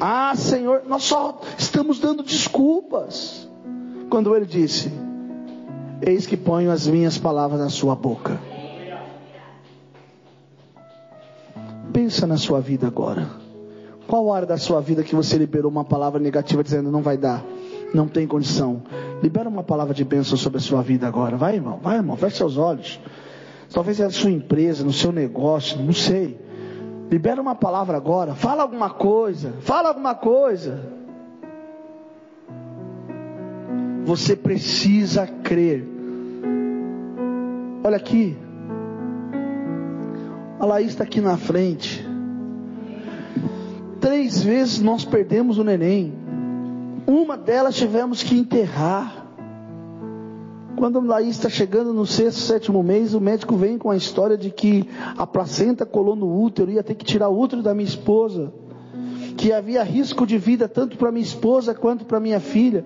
Ah, 0.00 0.34
Senhor, 0.34 0.82
nós 0.88 1.04
só 1.04 1.40
estamos 1.56 2.00
dando 2.00 2.24
desculpas. 2.24 3.48
Quando 4.10 4.34
ele 4.34 4.44
disse: 4.44 4.92
Eis 6.00 6.26
que 6.26 6.36
ponho 6.36 6.72
as 6.72 6.88
minhas 6.88 7.16
palavras 7.16 7.60
na 7.60 7.70
sua 7.70 7.94
boca. 7.94 8.40
Pensa 11.92 12.26
na 12.26 12.36
sua 12.36 12.60
vida 12.60 12.88
agora. 12.88 13.28
Qual 14.08 14.32
área 14.32 14.48
da 14.48 14.56
sua 14.56 14.80
vida 14.80 15.04
que 15.04 15.14
você 15.14 15.38
liberou 15.38 15.70
uma 15.70 15.84
palavra 15.84 16.18
negativa 16.18 16.64
dizendo 16.64 16.90
não 16.90 17.02
vai 17.02 17.16
dar, 17.16 17.44
não 17.94 18.08
tem 18.08 18.26
condição? 18.26 18.82
Libera 19.22 19.48
uma 19.48 19.62
palavra 19.62 19.94
de 19.94 20.04
bênção 20.04 20.36
sobre 20.36 20.58
a 20.58 20.60
sua 20.60 20.82
vida 20.82 21.06
agora. 21.06 21.36
Vai, 21.36 21.54
irmão, 21.54 21.78
vai, 21.80 21.96
irmão, 21.96 22.16
feche 22.16 22.38
seus 22.38 22.56
olhos. 22.56 22.98
Talvez 23.72 24.00
é 24.00 24.04
a 24.04 24.10
sua 24.10 24.30
empresa, 24.30 24.84
no 24.84 24.92
seu 24.92 25.12
negócio, 25.12 25.80
não 25.80 25.92
sei. 25.92 26.38
Libera 27.08 27.40
uma 27.40 27.54
palavra 27.54 27.96
agora. 27.96 28.34
Fala 28.34 28.62
alguma 28.62 28.90
coisa. 28.90 29.52
Fala 29.60 29.90
alguma 29.90 30.14
coisa. 30.14 30.82
Você 34.04 34.34
precisa 34.34 35.26
crer. 35.26 35.86
Olha 37.84 37.96
aqui. 37.96 38.36
A 40.58 40.66
Laís 40.66 40.88
está 40.88 41.04
aqui 41.04 41.20
na 41.20 41.36
frente. 41.36 42.04
Três 44.00 44.42
vezes 44.42 44.80
nós 44.80 45.04
perdemos 45.04 45.58
o 45.58 45.64
neném. 45.64 46.21
Uma 47.12 47.36
delas 47.36 47.74
tivemos 47.76 48.22
que 48.22 48.34
enterrar. 48.34 49.26
Quando 50.78 50.98
a 50.98 51.02
Laís 51.02 51.36
está 51.36 51.50
chegando 51.50 51.92
no 51.92 52.06
sexto, 52.06 52.40
sétimo 52.40 52.82
mês, 52.82 53.12
o 53.12 53.20
médico 53.20 53.54
vem 53.54 53.76
com 53.76 53.90
a 53.90 53.96
história 53.98 54.34
de 54.34 54.50
que 54.50 54.88
a 55.14 55.26
placenta 55.26 55.84
colou 55.84 56.16
no 56.16 56.42
útero, 56.42 56.70
ia 56.70 56.82
ter 56.82 56.94
que 56.94 57.04
tirar 57.04 57.28
o 57.28 57.38
útero 57.38 57.62
da 57.62 57.74
minha 57.74 57.86
esposa. 57.86 58.50
Que 59.36 59.52
havia 59.52 59.82
risco 59.82 60.26
de 60.26 60.38
vida 60.38 60.66
tanto 60.66 60.96
para 60.96 61.12
minha 61.12 61.22
esposa 61.22 61.74
quanto 61.74 62.06
para 62.06 62.18
minha 62.18 62.40
filha. 62.40 62.82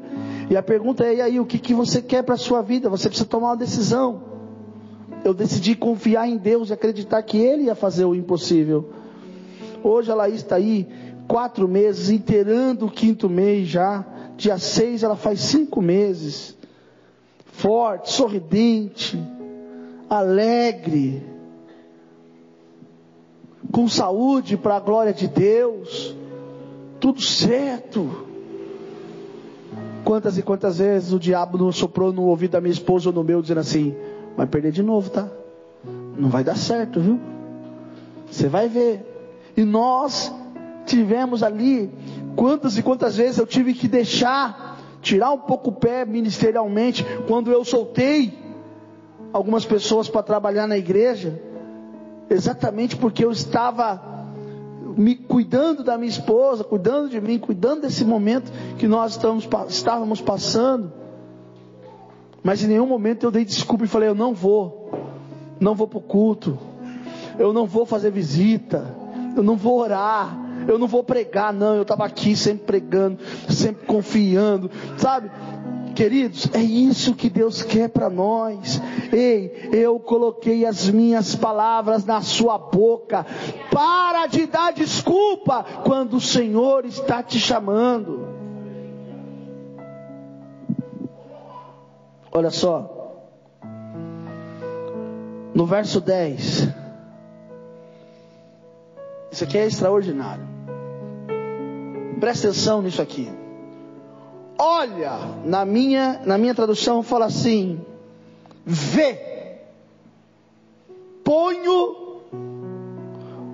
E 0.50 0.56
a 0.56 0.62
pergunta 0.62 1.04
é: 1.04 1.14
e 1.14 1.20
aí, 1.20 1.38
o 1.38 1.46
que, 1.46 1.60
que 1.60 1.72
você 1.72 2.02
quer 2.02 2.24
para 2.24 2.34
a 2.34 2.38
sua 2.38 2.62
vida? 2.62 2.90
Você 2.90 3.08
precisa 3.08 3.28
tomar 3.28 3.50
uma 3.50 3.56
decisão. 3.56 4.22
Eu 5.24 5.32
decidi 5.32 5.76
confiar 5.76 6.28
em 6.28 6.36
Deus 6.36 6.70
e 6.70 6.72
acreditar 6.72 7.22
que 7.22 7.38
Ele 7.38 7.66
ia 7.66 7.76
fazer 7.76 8.04
o 8.04 8.14
impossível. 8.14 8.90
Hoje 9.84 10.10
a 10.10 10.16
Laís 10.16 10.38
está 10.38 10.56
aí, 10.56 10.88
quatro 11.28 11.68
meses, 11.68 12.10
inteirando 12.10 12.86
o 12.86 12.90
quinto 12.90 13.30
mês 13.30 13.68
já. 13.68 14.04
Dia 14.36 14.58
seis 14.58 15.02
ela 15.02 15.16
faz 15.16 15.40
cinco 15.40 15.80
meses. 15.80 16.56
Forte, 17.46 18.12
sorridente, 18.12 19.18
alegre, 20.10 21.24
com 23.72 23.88
saúde 23.88 24.56
para 24.56 24.76
a 24.76 24.80
glória 24.80 25.12
de 25.12 25.26
Deus. 25.26 26.14
Tudo 27.00 27.20
certo. 27.22 28.26
Quantas 30.04 30.38
e 30.38 30.42
quantas 30.42 30.78
vezes 30.78 31.12
o 31.12 31.18
diabo 31.18 31.58
não 31.58 31.72
soprou 31.72 32.12
no 32.12 32.24
ouvido 32.24 32.52
da 32.52 32.60
minha 32.60 32.72
esposa 32.72 33.08
ou 33.08 33.14
no 33.14 33.24
meu, 33.24 33.42
dizendo 33.42 33.60
assim: 33.60 33.94
vai 34.36 34.46
perder 34.46 34.70
de 34.70 34.82
novo, 34.82 35.10
tá? 35.10 35.28
Não 36.16 36.28
vai 36.28 36.44
dar 36.44 36.56
certo, 36.56 37.00
viu? 37.00 37.18
Você 38.30 38.48
vai 38.48 38.68
ver. 38.68 39.04
E 39.56 39.64
nós 39.64 40.32
tivemos 40.84 41.42
ali, 41.42 41.90
quantas 42.36 42.76
e 42.76 42.82
quantas 42.82 43.16
vezes 43.16 43.38
eu 43.38 43.46
tive 43.46 43.72
que 43.72 43.88
deixar, 43.88 44.78
tirar 45.00 45.32
um 45.32 45.38
pouco 45.38 45.70
o 45.70 45.72
pé 45.72 46.04
ministerialmente, 46.04 47.04
quando 47.26 47.50
eu 47.50 47.64
soltei 47.64 48.38
algumas 49.32 49.64
pessoas 49.64 50.08
para 50.08 50.22
trabalhar 50.22 50.66
na 50.66 50.76
igreja, 50.76 51.40
exatamente 52.28 52.96
porque 52.96 53.24
eu 53.24 53.32
estava 53.32 54.16
me 54.96 55.14
cuidando 55.14 55.82
da 55.82 55.98
minha 55.98 56.08
esposa, 56.08 56.64
cuidando 56.64 57.08
de 57.08 57.20
mim, 57.20 57.38
cuidando 57.38 57.82
desse 57.82 58.04
momento 58.04 58.50
que 58.78 58.86
nós 58.86 59.12
estamos, 59.12 59.48
estávamos 59.68 60.20
passando. 60.20 60.92
Mas 62.42 62.62
em 62.62 62.68
nenhum 62.68 62.86
momento 62.86 63.24
eu 63.24 63.30
dei 63.30 63.44
desculpa 63.44 63.84
e 63.84 63.88
falei: 63.88 64.08
eu 64.08 64.14
não 64.14 64.32
vou, 64.32 64.90
não 65.58 65.74
vou 65.74 65.86
para 65.86 65.98
o 65.98 66.02
culto, 66.02 66.58
eu 67.38 67.52
não 67.52 67.66
vou 67.66 67.84
fazer 67.84 68.10
visita, 68.10 68.94
eu 69.36 69.42
não 69.42 69.56
vou 69.56 69.80
orar, 69.80 70.45
eu 70.66 70.78
não 70.78 70.86
vou 70.86 71.02
pregar, 71.02 71.52
não. 71.52 71.74
Eu 71.74 71.82
estava 71.82 72.04
aqui 72.04 72.36
sempre 72.36 72.64
pregando, 72.64 73.18
sempre 73.48 73.86
confiando, 73.86 74.70
sabe? 74.96 75.30
Queridos, 75.94 76.50
é 76.52 76.60
isso 76.60 77.14
que 77.14 77.30
Deus 77.30 77.62
quer 77.62 77.88
para 77.88 78.10
nós. 78.10 78.80
Ei, 79.10 79.70
eu 79.72 79.98
coloquei 79.98 80.66
as 80.66 80.90
minhas 80.90 81.34
palavras 81.34 82.04
na 82.04 82.20
sua 82.20 82.58
boca. 82.58 83.24
Para 83.72 84.26
de 84.26 84.46
dar 84.46 84.74
desculpa 84.74 85.64
quando 85.84 86.18
o 86.18 86.20
Senhor 86.20 86.84
está 86.84 87.22
te 87.22 87.38
chamando. 87.38 88.28
Olha 92.30 92.50
só. 92.50 92.92
No 95.54 95.64
verso 95.64 95.98
10. 95.98 96.68
Isso 99.32 99.44
aqui 99.44 99.56
é 99.56 99.66
extraordinário. 99.66 100.55
Presta 102.18 102.48
atenção 102.48 102.80
nisso 102.80 103.02
aqui. 103.02 103.30
Olha, 104.58 105.18
na 105.44 105.64
minha, 105.64 106.20
na 106.24 106.38
minha 106.38 106.54
tradução 106.54 107.02
fala 107.02 107.26
assim: 107.26 107.80
vê, 108.64 109.58
ponho, 111.22 112.22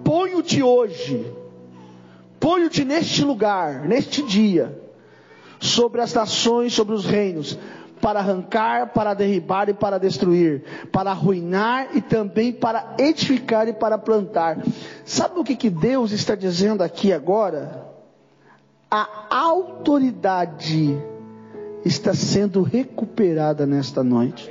ponho-te 0.05 0.63
hoje, 0.63 1.33
ponho-te 2.39 2.85
neste 2.85 3.25
lugar, 3.25 3.81
neste 3.81 4.23
dia, 4.23 4.81
sobre 5.59 6.01
as 6.01 6.15
nações, 6.15 6.73
sobre 6.73 6.95
os 6.95 7.05
reinos, 7.05 7.59
para 8.01 8.21
arrancar, 8.21 8.93
para 8.93 9.13
derribar 9.13 9.69
e 9.69 9.75
para 9.75 9.99
destruir, 9.99 10.63
para 10.93 11.11
arruinar 11.11 11.89
e 11.95 12.01
também 12.01 12.53
para 12.53 12.95
edificar 12.97 13.67
e 13.67 13.73
para 13.73 13.99
plantar. 13.99 14.59
Sabe 15.05 15.41
o 15.41 15.45
que, 15.45 15.57
que 15.57 15.71
Deus 15.71 16.13
está 16.13 16.37
dizendo 16.37 16.83
aqui 16.83 17.13
agora? 17.13 17.82
A 18.95 19.09
autoridade 19.31 20.99
está 21.85 22.13
sendo 22.13 22.63
recuperada 22.63 23.67
nesta 23.67 24.05
noite. 24.05 24.51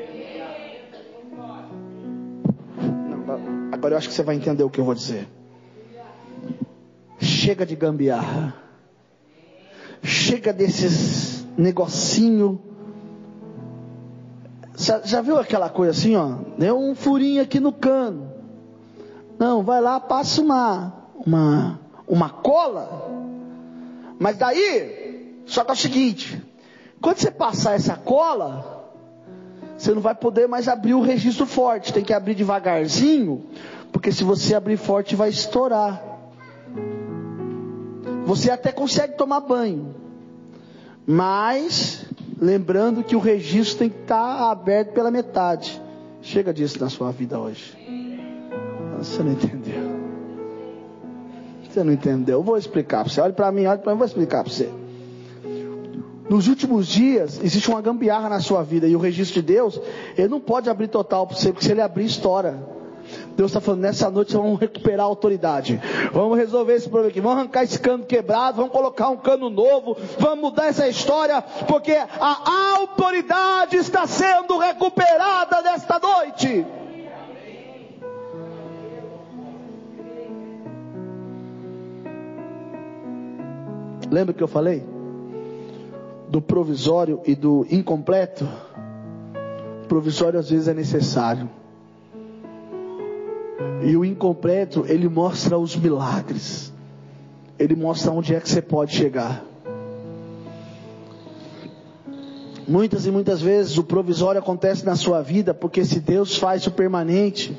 agora 3.71 3.93
eu 3.93 3.97
acho 3.97 4.09
que 4.09 4.13
você 4.13 4.23
vai 4.23 4.35
entender 4.35 4.63
o 4.63 4.69
que 4.69 4.79
eu 4.79 4.85
vou 4.85 4.93
dizer. 4.93 5.27
Chega 7.19 7.65
de 7.65 7.75
gambiarra. 7.75 8.55
Chega 10.03 10.51
desses 10.51 11.45
negocinho 11.57 12.59
já, 14.81 15.01
já 15.03 15.21
viu 15.21 15.37
aquela 15.37 15.69
coisa 15.69 15.91
assim, 15.91 16.15
ó? 16.15 16.37
Deu 16.57 16.77
um 16.77 16.95
furinho 16.95 17.41
aqui 17.41 17.59
no 17.59 17.71
cano. 17.71 18.31
Não, 19.37 19.63
vai 19.63 19.79
lá, 19.79 19.99
passa 19.99 20.41
uma, 20.41 20.93
uma, 21.15 21.79
uma 22.07 22.29
cola. 22.29 23.09
Mas 24.21 24.37
daí, 24.37 25.41
só 25.47 25.63
que 25.63 25.71
é 25.71 25.73
o 25.73 25.77
seguinte: 25.77 26.41
quando 27.01 27.17
você 27.17 27.31
passar 27.31 27.73
essa 27.75 27.95
cola, 27.95 28.93
você 29.75 29.93
não 29.93 30.01
vai 30.01 30.13
poder 30.13 30.47
mais 30.47 30.67
abrir 30.67 30.93
o 30.93 31.01
registro 31.01 31.45
forte. 31.45 31.91
Tem 31.91 32.03
que 32.03 32.13
abrir 32.13 32.35
devagarzinho, 32.35 33.47
porque 33.91 34.11
se 34.11 34.23
você 34.23 34.53
abrir 34.53 34.77
forte, 34.77 35.15
vai 35.15 35.29
estourar. 35.29 36.01
Você 38.25 38.51
até 38.51 38.71
consegue 38.71 39.17
tomar 39.17 39.39
banho, 39.39 39.95
mas 41.05 42.05
Lembrando 42.41 43.03
que 43.03 43.15
o 43.15 43.19
registro 43.19 43.77
tem 43.77 43.89
que 43.89 43.99
estar 43.99 44.49
aberto 44.49 44.93
pela 44.93 45.11
metade. 45.11 45.79
Chega 46.23 46.51
disso 46.51 46.79
na 46.79 46.89
sua 46.89 47.11
vida 47.11 47.39
hoje. 47.39 47.77
Você 48.97 49.21
não 49.21 49.33
entendeu. 49.33 49.90
Você 51.71 51.83
não 51.83 51.93
entendeu. 51.93 52.39
Eu 52.39 52.43
vou 52.43 52.57
explicar 52.57 53.03
para 53.03 53.13
você. 53.13 53.21
Olha 53.21 53.33
para 53.33 53.51
mim, 53.51 53.65
olha 53.65 53.79
para 53.79 53.91
mim, 53.91 53.95
eu 53.95 53.97
vou 53.97 54.07
explicar 54.07 54.43
para 54.43 54.51
você. 54.51 54.69
Nos 56.29 56.47
últimos 56.47 56.87
dias, 56.87 57.39
existe 57.43 57.69
uma 57.69 57.81
gambiarra 57.81 58.29
na 58.29 58.39
sua 58.39 58.63
vida. 58.63 58.87
E 58.87 58.95
o 58.95 58.99
registro 58.99 59.41
de 59.41 59.53
Deus, 59.53 59.79
ele 60.17 60.27
não 60.27 60.39
pode 60.39 60.69
abrir 60.69 60.87
total 60.87 61.27
para 61.27 61.35
você, 61.35 61.51
porque 61.51 61.65
se 61.65 61.71
ele 61.71 61.81
abrir, 61.81 62.05
estoura. 62.05 62.81
Deus 63.35 63.51
está 63.51 63.59
falando, 63.59 63.81
nessa 63.81 64.09
noite 64.09 64.33
vamos 64.33 64.59
recuperar 64.59 65.01
a 65.01 65.09
autoridade. 65.09 65.81
Vamos 66.13 66.37
resolver 66.37 66.75
esse 66.75 66.87
problema 66.87 67.09
aqui. 67.09 67.21
Vamos 67.21 67.39
arrancar 67.39 67.63
esse 67.63 67.79
cano 67.79 68.05
quebrado, 68.05 68.57
vamos 68.57 68.71
colocar 68.71 69.09
um 69.09 69.17
cano 69.17 69.49
novo, 69.49 69.97
vamos 70.19 70.39
mudar 70.39 70.67
essa 70.67 70.87
história, 70.87 71.41
porque 71.67 71.93
a 71.93 72.75
autoridade 72.77 73.77
está 73.77 74.05
sendo 74.07 74.57
recuperada 74.57 75.61
Lembra 84.11 84.33
que 84.33 84.43
eu 84.43 84.47
falei? 84.47 84.83
Do 86.29 86.41
provisório 86.41 87.21
e 87.25 87.33
do 87.33 87.65
incompleto? 87.71 88.45
O 89.83 89.87
provisório 89.87 90.37
às 90.37 90.49
vezes 90.49 90.67
é 90.67 90.73
necessário 90.73 91.49
E 93.83 93.97
o 93.97 94.05
incompleto, 94.05 94.85
ele 94.87 95.09
mostra 95.09 95.57
os 95.57 95.75
milagres. 95.75 96.71
Ele 97.57 97.75
mostra 97.75 98.11
onde 98.11 98.35
é 98.35 98.39
que 98.39 98.49
você 98.49 98.61
pode 98.61 98.93
chegar. 98.93 99.43
Muitas 102.67 103.05
e 103.05 103.11
muitas 103.11 103.41
vezes 103.41 103.77
o 103.77 103.83
provisório 103.83 104.39
acontece 104.39 104.85
na 104.85 104.95
sua 104.95 105.21
vida, 105.21 105.53
porque 105.53 105.83
se 105.83 105.99
Deus 105.99 106.37
faz 106.37 106.65
o 106.67 106.71
permanente, 106.71 107.57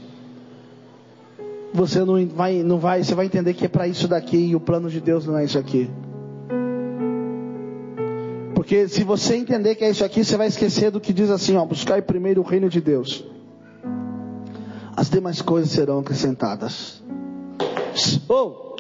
você 1.75 2.05
não 2.05 2.25
vai, 2.29 2.63
não 2.63 2.79
vai, 2.79 3.03
você 3.03 3.15
vai 3.15 3.27
entender 3.27 3.55
que 3.55 3.67
é 3.67 3.69
para 3.69 3.89
isso 3.89 4.07
daqui 4.07 4.37
e 4.37 4.57
o 4.57 4.61
plano 4.61 4.89
de 4.89 5.01
Deus 5.01 5.27
não 5.27 5.37
é 5.37 5.45
isso 5.45 5.59
aqui. 5.59 5.91
Porque 8.63 8.87
se 8.87 9.03
você 9.03 9.35
entender 9.35 9.75
que 9.75 9.83
é 9.83 9.91
isso 9.91 10.05
aqui, 10.05 10.23
você 10.23 10.37
vai 10.37 10.47
esquecer 10.47 10.89
do 10.93 11.01
que 11.01 11.13
diz 11.13 11.31
assim, 11.31 11.57
ó, 11.57 11.67
buscar 11.67 12.01
primeiro 12.01 12.43
o 12.43 12.45
reino 12.45 12.69
de 12.69 12.81
Deus. 12.81 13.25
As 14.97 15.11
demais 15.11 15.43
coisas 15.43 15.73
serão 15.73 15.99
acrescentadas. 15.99 17.03
Oh! 18.29 18.77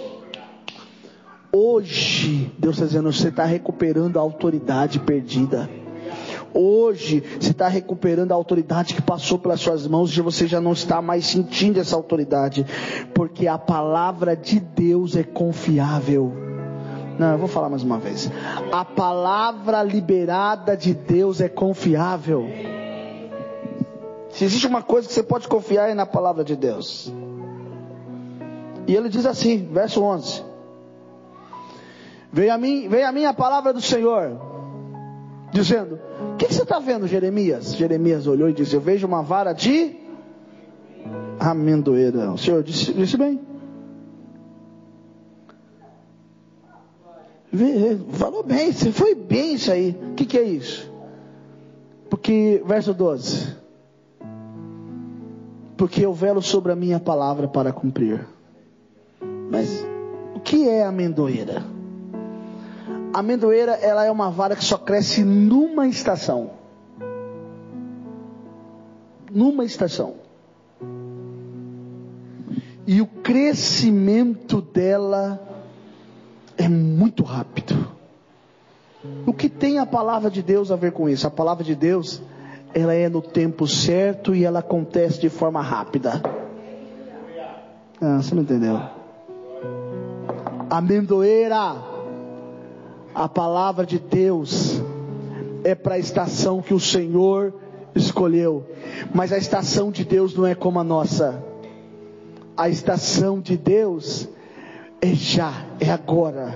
Hoje, 1.50 2.52
Deus 2.60 2.76
está 2.76 2.86
dizendo, 2.86 3.12
você 3.12 3.26
está 3.26 3.44
recuperando 3.44 4.18
a 4.18 4.22
autoridade 4.22 5.00
perdida. 5.00 5.68
Hoje 6.54 7.20
você 7.40 7.50
está 7.50 7.66
recuperando 7.66 8.30
a 8.30 8.36
autoridade 8.36 8.94
que 8.94 9.02
passou 9.02 9.36
pelas 9.36 9.60
suas 9.60 9.84
mãos 9.88 10.16
e 10.16 10.20
você 10.20 10.46
já 10.46 10.60
não 10.60 10.74
está 10.74 11.02
mais 11.02 11.26
sentindo 11.26 11.80
essa 11.80 11.96
autoridade, 11.96 12.64
porque 13.12 13.48
a 13.48 13.58
palavra 13.58 14.36
de 14.36 14.60
Deus 14.60 15.16
é 15.16 15.24
confiável. 15.24 16.41
Não, 17.22 17.30
eu 17.30 17.38
vou 17.38 17.46
falar 17.46 17.68
mais 17.68 17.84
uma 17.84 17.98
vez. 17.98 18.28
A 18.72 18.84
palavra 18.84 19.80
liberada 19.84 20.76
de 20.76 20.92
Deus 20.92 21.40
é 21.40 21.48
confiável. 21.48 22.44
Se 24.30 24.44
existe 24.44 24.66
uma 24.66 24.82
coisa 24.82 25.06
que 25.06 25.14
você 25.14 25.22
pode 25.22 25.46
confiar 25.46 25.88
é 25.88 25.94
na 25.94 26.04
palavra 26.04 26.42
de 26.42 26.56
Deus. 26.56 27.12
E 28.88 28.96
ele 28.96 29.08
diz 29.08 29.24
assim, 29.24 29.68
verso 29.72 30.02
11: 30.02 30.42
Veio 32.32 32.52
a 32.52 32.58
mim, 32.58 32.88
veio 32.88 33.06
a 33.06 33.12
mim 33.12 33.24
a 33.24 33.32
palavra 33.32 33.72
do 33.72 33.80
Senhor, 33.80 34.40
dizendo: 35.52 36.00
O 36.32 36.36
que, 36.38 36.46
que 36.46 36.54
você 36.54 36.64
está 36.64 36.80
vendo, 36.80 37.06
Jeremias? 37.06 37.76
Jeremias 37.76 38.26
olhou 38.26 38.50
e 38.50 38.52
disse: 38.52 38.74
Eu 38.74 38.80
vejo 38.80 39.06
uma 39.06 39.22
vara 39.22 39.52
de 39.52 39.96
amendoeira. 41.38 42.32
O 42.32 42.38
Senhor 42.38 42.64
disse, 42.64 42.92
disse 42.92 43.16
bem. 43.16 43.51
Falou 48.12 48.42
bem, 48.42 48.72
você 48.72 48.90
foi 48.90 49.14
bem 49.14 49.54
isso 49.54 49.70
aí. 49.70 49.90
O 50.10 50.14
que, 50.14 50.24
que 50.24 50.38
é 50.38 50.42
isso? 50.42 50.90
Porque, 52.08 52.62
verso 52.64 52.94
12: 52.94 53.54
Porque 55.76 56.04
eu 56.04 56.14
velo 56.14 56.40
sobre 56.40 56.72
a 56.72 56.76
minha 56.76 56.98
palavra 56.98 57.46
para 57.46 57.70
cumprir. 57.70 58.26
Mas 59.50 59.86
o 60.34 60.40
que 60.40 60.66
é 60.66 60.82
amendoeira? 60.82 61.62
A 63.12 63.18
amendoeira 63.18 63.72
ela 63.72 64.02
é 64.02 64.10
uma 64.10 64.30
vara 64.30 64.56
que 64.56 64.64
só 64.64 64.78
cresce 64.78 65.22
numa 65.22 65.86
estação. 65.86 66.52
Numa 69.30 69.66
estação. 69.66 70.14
E 72.86 73.02
o 73.02 73.06
crescimento 73.06 74.62
dela 74.62 75.51
é 76.56 76.68
muito 76.68 77.22
rápido. 77.22 77.88
O 79.26 79.32
que 79.32 79.48
tem 79.48 79.78
a 79.78 79.86
palavra 79.86 80.30
de 80.30 80.42
Deus 80.42 80.70
a 80.70 80.76
ver 80.76 80.92
com 80.92 81.08
isso? 81.08 81.26
A 81.26 81.30
palavra 81.30 81.64
de 81.64 81.74
Deus, 81.74 82.22
ela 82.72 82.94
é 82.94 83.08
no 83.08 83.20
tempo 83.20 83.66
certo 83.66 84.34
e 84.34 84.44
ela 84.44 84.60
acontece 84.60 85.20
de 85.20 85.28
forma 85.28 85.60
rápida. 85.60 86.22
Ah, 88.00 88.18
você 88.18 88.34
não 88.34 88.42
entendeu? 88.42 88.80
Amendoeira 90.70 91.92
a 93.14 93.28
palavra 93.28 93.84
de 93.84 93.98
Deus 93.98 94.80
é 95.64 95.74
para 95.74 95.96
a 95.96 95.98
estação 95.98 96.62
que 96.62 96.72
o 96.72 96.80
Senhor 96.80 97.52
escolheu, 97.94 98.66
mas 99.14 99.32
a 99.32 99.38
estação 99.38 99.90
de 99.90 100.04
Deus 100.04 100.34
não 100.34 100.46
é 100.46 100.54
como 100.54 100.80
a 100.80 100.84
nossa. 100.84 101.42
A 102.56 102.68
estação 102.68 103.40
de 103.40 103.56
Deus 103.56 104.26
é 104.26 104.41
já, 105.04 105.64
é 105.80 105.90
agora. 105.90 106.54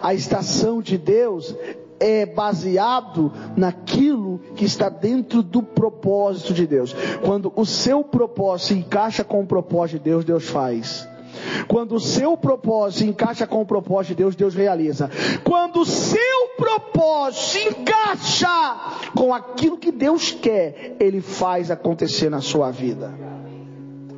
A 0.00 0.14
estação 0.14 0.80
de 0.80 0.96
Deus 0.96 1.54
é 2.00 2.26
baseado 2.26 3.32
naquilo 3.56 4.40
que 4.56 4.64
está 4.64 4.88
dentro 4.88 5.42
do 5.42 5.62
propósito 5.62 6.52
de 6.52 6.66
Deus. 6.66 6.94
Quando 7.24 7.52
o 7.54 7.64
seu 7.64 8.02
propósito 8.02 8.68
se 8.68 8.74
encaixa 8.74 9.22
com 9.22 9.40
o 9.40 9.46
propósito 9.46 9.98
de 9.98 10.10
Deus, 10.10 10.24
Deus 10.24 10.48
faz. 10.48 11.08
Quando 11.68 11.94
o 11.94 12.00
seu 12.00 12.36
propósito 12.36 13.04
encaixa 13.04 13.46
com 13.46 13.62
o 13.62 13.66
propósito 13.66 14.08
de 14.08 14.14
Deus, 14.16 14.36
Deus 14.36 14.54
realiza. 14.54 15.10
Quando 15.44 15.80
o 15.80 15.86
seu 15.86 16.48
propósito 16.56 17.42
se 17.42 17.68
encaixa 17.68 18.76
com 19.16 19.32
aquilo 19.32 19.78
que 19.78 19.92
Deus 19.92 20.30
quer, 20.32 20.96
Ele 20.98 21.20
faz 21.20 21.70
acontecer 21.70 22.30
na 22.30 22.40
sua 22.40 22.70
vida. 22.70 23.12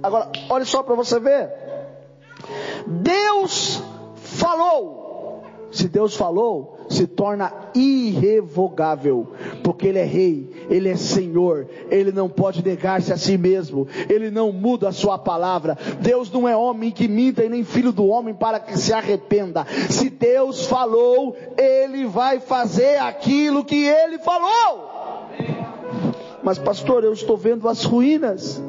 Agora, 0.03 0.31
olha 0.49 0.65
só 0.65 0.83
para 0.83 0.95
você 0.95 1.19
ver. 1.21 1.64
Deus 2.87 3.83
falou. 4.17 5.03
Se 5.71 5.89
Deus 5.89 6.15
falou, 6.15 6.87
se 6.89 7.05
torna 7.05 7.53
irrevogável, 7.75 9.33
porque 9.65 9.89
Ele 9.89 9.99
é 9.99 10.05
Rei, 10.05 10.67
Ele 10.71 10.89
é 10.89 10.95
Senhor, 10.95 11.67
Ele 11.91 12.13
não 12.13 12.29
pode 12.29 12.65
negar-se 12.65 13.13
a 13.13 13.17
si 13.17 13.37
mesmo, 13.37 13.89
Ele 14.09 14.31
não 14.31 14.53
muda 14.53 14.89
a 14.89 14.93
Sua 14.93 15.19
palavra. 15.19 15.77
Deus 16.01 16.31
não 16.31 16.49
é 16.49 16.57
homem 16.57 16.93
que 16.93 17.09
minta 17.09 17.45
e 17.45 17.49
nem 17.49 17.65
filho 17.65 17.91
do 17.91 18.07
homem 18.07 18.33
para 18.33 18.61
que 18.61 18.79
se 18.79 18.93
arrependa. 18.93 19.67
Se 19.91 20.09
Deus 20.11 20.67
falou, 20.67 21.37
Ele 21.59 22.07
vai 22.07 22.39
fazer 22.39 22.99
aquilo 22.99 23.65
que 23.65 23.85
Ele 23.85 24.19
falou. 24.19 24.93
Mas, 26.41 26.57
pastor, 26.57 27.03
eu 27.03 27.13
estou 27.13 27.37
vendo 27.37 27.69
as 27.69 27.83
ruínas, 27.85 28.63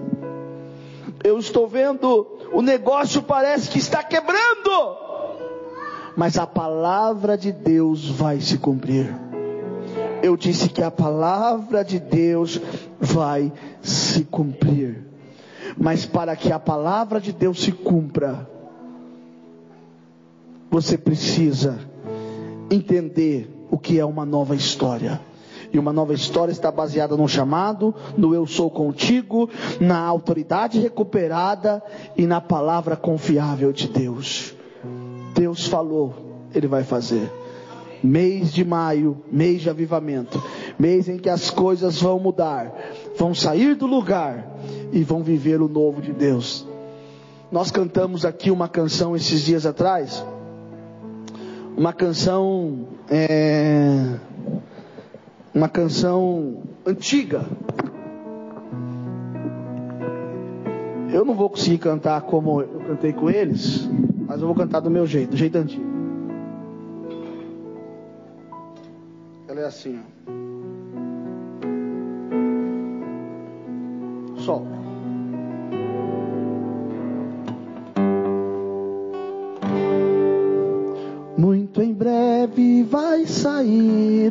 eu 1.23 1.37
estou 1.37 1.67
vendo 1.67 2.25
o 2.55 2.61
negócio 2.61 3.21
parece 3.21 3.69
que 3.69 3.77
está 3.77 4.01
quebrando 4.01 5.05
mas 6.15 6.37
a 6.37 6.47
palavra 6.47 7.37
de 7.37 7.51
Deus 7.51 8.07
vai 8.07 8.39
se 8.39 8.57
cumprir. 8.57 9.13
Eu 10.23 10.37
disse 10.37 10.69
que 10.69 10.81
a 10.81 10.89
palavra 10.89 11.83
de 11.83 11.99
Deus 11.99 12.59
vai 12.99 13.51
se 13.81 14.23
cumprir. 14.23 15.03
Mas 15.77 16.05
para 16.05 16.35
que 16.35 16.51
a 16.51 16.59
palavra 16.59 17.19
de 17.19 17.33
Deus 17.33 17.61
se 17.61 17.71
cumpra, 17.71 18.49
você 20.71 20.97
precisa 20.97 21.79
entender 22.71 23.49
o 23.69 23.77
que 23.77 23.99
é 23.99 24.05
uma 24.05 24.25
nova 24.25 24.55
história. 24.55 25.19
E 25.75 25.77
uma 25.77 25.91
nova 25.91 26.13
história 26.13 26.53
está 26.53 26.71
baseada 26.71 27.17
no 27.17 27.27
chamado, 27.27 27.93
no 28.15 28.33
eu 28.33 28.47
sou 28.47 28.69
contigo, 28.71 29.49
na 29.77 29.99
autoridade 29.99 30.79
recuperada 30.79 31.83
e 32.15 32.25
na 32.25 32.39
palavra 32.39 32.95
confiável 32.95 33.73
de 33.73 33.89
Deus. 33.89 34.55
Deus 35.33 35.67
falou, 35.67 36.47
Ele 36.55 36.65
vai 36.65 36.85
fazer. 36.85 37.29
Mês 38.01 38.53
de 38.53 38.63
maio, 38.63 39.21
mês 39.29 39.63
de 39.63 39.69
avivamento, 39.69 40.41
mês 40.79 41.09
em 41.09 41.17
que 41.17 41.29
as 41.29 41.49
coisas 41.49 42.01
vão 42.01 42.19
mudar, 42.19 42.73
vão 43.17 43.35
sair 43.35 43.75
do 43.75 43.85
lugar 43.85 44.47
e 44.93 45.03
vão 45.03 45.23
viver 45.23 45.61
o 45.61 45.67
novo 45.67 46.01
de 46.01 46.13
Deus. 46.13 46.65
Nós 47.51 47.69
cantamos 47.69 48.23
aqui 48.23 48.49
uma 48.49 48.69
canção 48.69 49.13
esses 49.13 49.41
dias 49.41 49.65
atrás, 49.65 50.25
uma 51.75 51.91
canção, 51.91 52.87
é, 53.09 54.15
uma 55.55 55.69
canção 55.69 56.63
antiga. 56.85 57.45
Eu 61.13 61.23
não 61.23 61.33
vou 61.33 61.49
conseguir 61.49 61.77
cantar 61.77 62.21
como 62.23 62.61
eu 62.61 62.81
cantei 62.81 63.13
com 63.13 63.29
eles, 63.29 63.87
mas 64.27 64.41
eu 64.41 64.47
vou 64.47 64.55
cantar 64.55 64.81
do 64.81 64.89
meu 64.89 65.07
jeito, 65.07 65.29
do 65.29 65.37
jeito 65.37 65.57
antigo. 65.57 65.85
Ela 69.47 69.61
é 69.61 69.65
assim, 69.65 69.97
ó. 69.97 70.15
Sol. 74.41 74.67
Muito 81.37 81.81
em 81.81 81.93
breve 81.93 82.83
vai 82.83 83.25
sair 83.25 84.24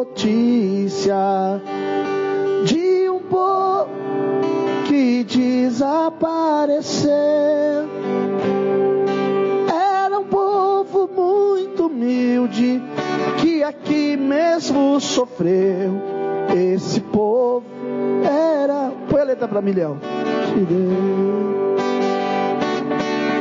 notícia 0.00 1.60
de 2.64 3.10
um 3.10 3.18
povo 3.18 3.90
que 4.88 5.24
desapareceu 5.24 7.00
humilde 11.78 12.82
que 13.40 13.62
aqui 13.62 14.16
mesmo 14.16 14.98
sofreu. 15.00 15.92
Esse 16.56 17.00
povo 17.00 17.66
era. 18.24 18.90
Põe 19.08 19.20
a 19.20 19.24
letra 19.24 19.46
para 19.48 19.60
milhão. 19.60 19.98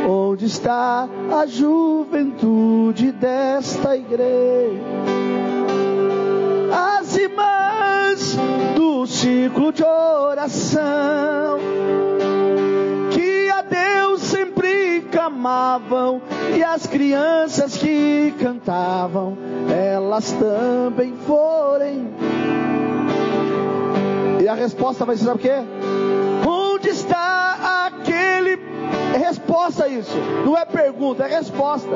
Onde 0.10 0.46
está 0.46 1.08
a 1.32 1.46
juventude 1.46 3.12
desta 3.12 3.96
igreja? 3.96 4.89
Ciclo 9.20 9.74
de 9.74 9.84
oração 9.84 11.60
que 13.12 13.50
a 13.50 13.62
Deus 13.62 14.22
sempre 14.22 15.02
clamavam 15.12 16.22
e 16.56 16.64
as 16.64 16.88
crianças 16.88 17.76
que 17.76 18.34
cantavam, 18.40 19.38
elas 19.70 20.32
também 20.32 21.14
forem. 21.28 22.08
E 24.42 24.48
a 24.48 24.54
resposta 24.54 25.04
vai 25.04 25.18
ser 25.18 25.26
sabe 25.26 25.40
o 25.40 25.42
quê? 25.42 25.56
Onde 26.48 26.88
está 26.88 27.88
aquele 27.88 28.58
é 29.14 29.18
resposta 29.18 29.86
isso. 29.90 30.16
Não 30.46 30.58
é 30.58 30.64
pergunta, 30.64 31.26
é 31.26 31.28
resposta. 31.28 31.92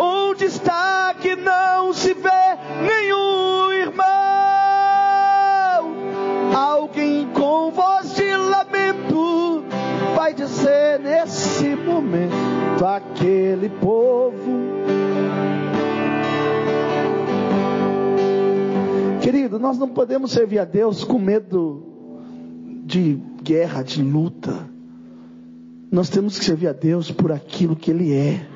Onde 0.00 0.46
está 0.46 1.14
que 1.20 1.36
não 1.36 1.92
se 1.92 2.14
vê 2.14 2.56
nenhum 2.80 3.41
Alguém 6.54 7.26
com 7.32 7.70
voz 7.70 8.14
de 8.14 8.36
lamento 8.36 9.64
vai 10.14 10.34
dizer 10.34 11.00
nesse 11.00 11.74
momento 11.74 12.84
aquele 12.84 13.70
povo. 13.70 14.72
Querido, 19.22 19.58
nós 19.58 19.78
não 19.78 19.88
podemos 19.88 20.32
servir 20.32 20.58
a 20.58 20.64
Deus 20.64 21.04
com 21.04 21.18
medo 21.18 21.86
de 22.84 23.18
guerra, 23.42 23.82
de 23.82 24.02
luta. 24.02 24.68
Nós 25.90 26.10
temos 26.10 26.38
que 26.38 26.44
servir 26.44 26.68
a 26.68 26.72
Deus 26.72 27.10
por 27.10 27.32
aquilo 27.32 27.74
que 27.74 27.90
Ele 27.90 28.12
é, 28.12 28.46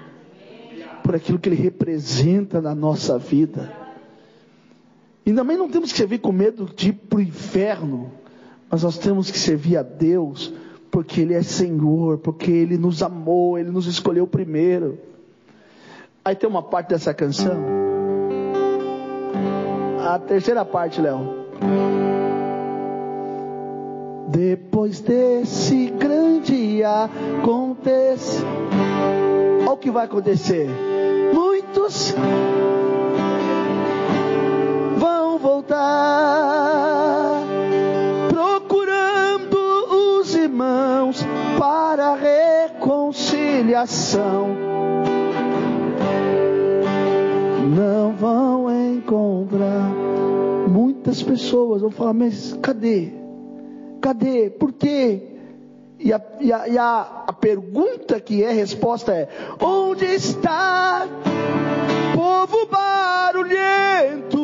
por 1.02 1.14
aquilo 1.14 1.38
que 1.38 1.48
Ele 1.48 1.56
representa 1.56 2.60
na 2.60 2.74
nossa 2.74 3.18
vida. 3.18 3.85
E 5.26 5.32
também 5.32 5.56
não 5.56 5.68
temos 5.68 5.90
que 5.90 5.98
servir 5.98 6.20
com 6.20 6.30
medo 6.30 6.70
de 6.72 6.90
ir 6.90 6.92
para 6.92 7.18
o 7.18 7.20
inferno, 7.20 8.12
mas 8.70 8.84
nós 8.84 8.96
temos 8.96 9.28
que 9.28 9.38
servir 9.38 9.76
a 9.76 9.82
Deus 9.82 10.54
porque 10.88 11.20
Ele 11.20 11.34
é 11.34 11.42
Senhor, 11.42 12.18
porque 12.18 12.48
Ele 12.48 12.78
nos 12.78 13.02
amou, 13.02 13.58
Ele 13.58 13.70
nos 13.70 13.88
escolheu 13.88 14.24
primeiro. 14.28 14.98
Aí 16.24 16.36
tem 16.36 16.48
uma 16.48 16.62
parte 16.62 16.90
dessa 16.90 17.12
canção, 17.12 17.56
a 20.08 20.18
terceira 20.20 20.64
parte, 20.64 21.00
Léo. 21.00 21.44
Depois 24.28 25.00
desse 25.00 25.86
grande 25.90 26.82
acontecer, 26.84 28.44
olha 29.62 29.72
o 29.72 29.76
que 29.76 29.90
vai 29.90 30.04
acontecer. 30.04 30.68
Muitos 31.32 32.14
reconciliação. 43.76 44.56
Não 47.76 48.12
vão 48.12 48.94
encontrar 48.94 49.90
muitas 50.68 51.22
pessoas 51.22 51.82
vão 51.82 51.90
falar, 51.90 52.14
mas 52.14 52.56
cadê? 52.62 53.12
Cadê? 54.00 54.50
Por 54.50 54.72
quê? 54.72 55.22
E 55.98 56.12
a, 56.12 56.20
e 56.40 56.52
a, 56.52 56.68
e 56.68 56.78
a, 56.78 57.24
a 57.26 57.32
pergunta 57.32 58.20
que 58.20 58.42
é 58.42 58.52
resposta 58.52 59.12
é: 59.12 59.28
onde 59.60 60.04
está 60.06 61.06
povo 62.14 62.66
barulhento? 62.66 64.35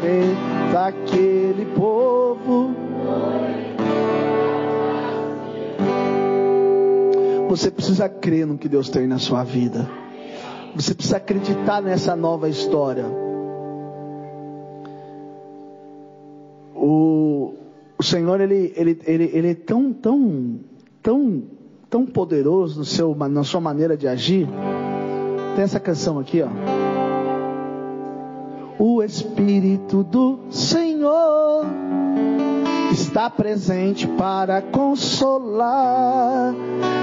Nesse 0.00 0.34
momento 0.34 0.76
aquele 0.76 1.66
povo 1.74 2.82
Você 7.52 7.70
precisa 7.70 8.08
crer 8.08 8.46
no 8.46 8.56
que 8.56 8.66
Deus 8.66 8.88
tem 8.88 9.06
na 9.06 9.18
sua 9.18 9.44
vida. 9.44 9.86
Você 10.74 10.94
precisa 10.94 11.18
acreditar 11.18 11.82
nessa 11.82 12.16
nova 12.16 12.48
história. 12.48 13.04
O, 16.74 17.52
o 17.98 18.02
Senhor, 18.02 18.40
ele, 18.40 18.72
ele, 18.74 18.98
ele, 19.04 19.30
ele 19.34 19.50
é 19.50 19.54
tão, 19.54 19.92
tão, 19.92 20.60
tão, 21.02 21.42
tão 21.90 22.06
poderoso 22.06 22.78
no 22.78 22.84
seu, 22.86 23.14
na 23.14 23.44
sua 23.44 23.60
maneira 23.60 23.98
de 23.98 24.08
agir. 24.08 24.48
Tem 25.54 25.62
essa 25.62 25.78
canção 25.78 26.18
aqui, 26.18 26.40
ó. 26.40 26.81
O 28.84 29.00
Espírito 29.00 30.02
do 30.02 30.40
Senhor 30.50 31.64
está 32.90 33.30
presente 33.30 34.08
para 34.08 34.60
consolar. 34.60 36.52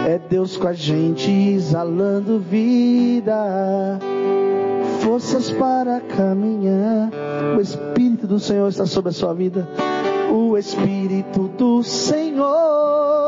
É 0.05 0.19
Deus 0.19 0.57
com 0.57 0.67
a 0.67 0.73
gente 0.73 1.31
exalando 1.31 2.37
vida, 2.37 3.97
forças 4.99 5.51
para 5.51 6.01
caminhar. 6.01 7.11
O 7.57 7.61
Espírito 7.61 8.27
do 8.27 8.41
Senhor 8.41 8.67
está 8.67 8.85
sobre 8.85 9.11
a 9.11 9.13
sua 9.13 9.33
vida. 9.33 9.65
O 10.29 10.57
Espírito 10.57 11.47
do 11.57 11.81
Senhor 11.81 13.18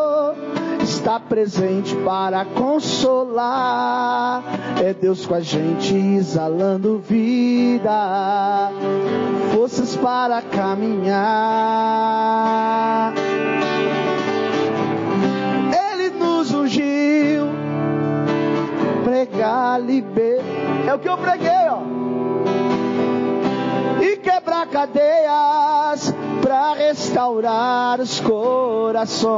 está 1.02 1.20
presente 1.20 1.96
para 2.06 2.46
consolar. 2.46 4.44
É 4.80 4.94
Deus 4.94 5.26
com 5.26 5.34
a 5.34 5.40
gente 5.40 5.96
exalando 5.96 7.00
vida, 7.00 8.70
forças 9.52 9.96
para 9.96 10.44
caminhar. 10.44 11.24
Ele 15.74 16.12
nos 16.12 16.54
ungiu, 16.54 17.48
pregar 19.04 19.82
liber. 19.82 20.40
É 20.88 20.94
o 20.94 21.00
que 21.00 21.10
eu 21.10 21.18
preguei, 21.18 21.50
ó. 21.68 21.82
E 24.04 24.18
quebrar 24.18 24.68
cadeias 24.68 26.14
para 26.44 26.74
restaurar 26.76 28.00
os 28.00 28.20
corações 28.20 29.32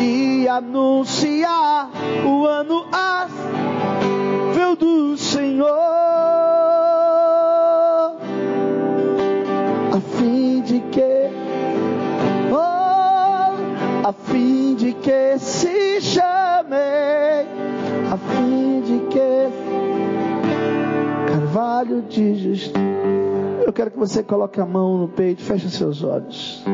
e 0.00 0.48
anunciar 0.48 1.90
o 2.24 2.46
ano 2.46 2.86
ável 2.92 4.76
do 4.76 5.16
Senhor, 5.16 5.68
a 9.92 10.00
fim 10.18 10.60
de 10.62 10.80
que, 10.80 11.30
oh, 12.52 14.06
a 14.08 14.12
fim 14.12 14.74
de 14.74 14.92
que 14.92 15.38
se 15.38 16.00
chame, 16.00 16.76
a 18.12 18.16
fim 18.16 18.80
de 18.80 18.98
que 19.08 19.76
Carvalho 21.56 22.02
de 22.02 22.34
justiça. 22.34 22.78
Eu 23.66 23.72
quero 23.72 23.90
que 23.90 23.98
você 23.98 24.22
coloque 24.22 24.60
a 24.60 24.66
mão 24.66 24.98
no 24.98 25.08
peito, 25.08 25.42
feche 25.42 25.68
seus 25.70 26.02
olhos. 26.02 26.64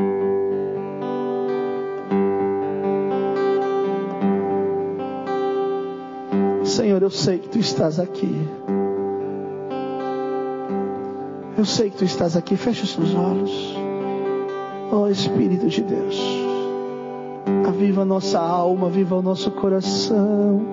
Senhor, 7.02 7.06
eu 7.06 7.10
sei 7.10 7.38
que 7.38 7.48
tu 7.48 7.58
estás 7.58 7.98
aqui. 7.98 8.48
Eu 11.56 11.64
sei 11.64 11.90
que 11.90 11.96
tu 11.96 12.04
estás 12.04 12.36
aqui. 12.36 12.56
Feche 12.56 12.84
os 12.84 12.90
seus 12.90 13.14
olhos. 13.14 13.76
Oh 14.92 15.08
Espírito 15.08 15.68
de 15.68 15.82
Deus. 15.82 16.20
Aviva 17.66 18.02
a 18.02 18.04
nossa 18.04 18.38
alma, 18.38 18.86
aviva 18.86 19.16
o 19.16 19.22
nosso 19.22 19.50
coração. 19.50 20.71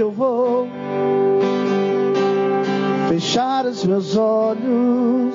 Eu 0.00 0.10
vou 0.10 0.66
fechar 3.10 3.66
os 3.66 3.84
meus 3.84 4.16
olhos, 4.16 5.34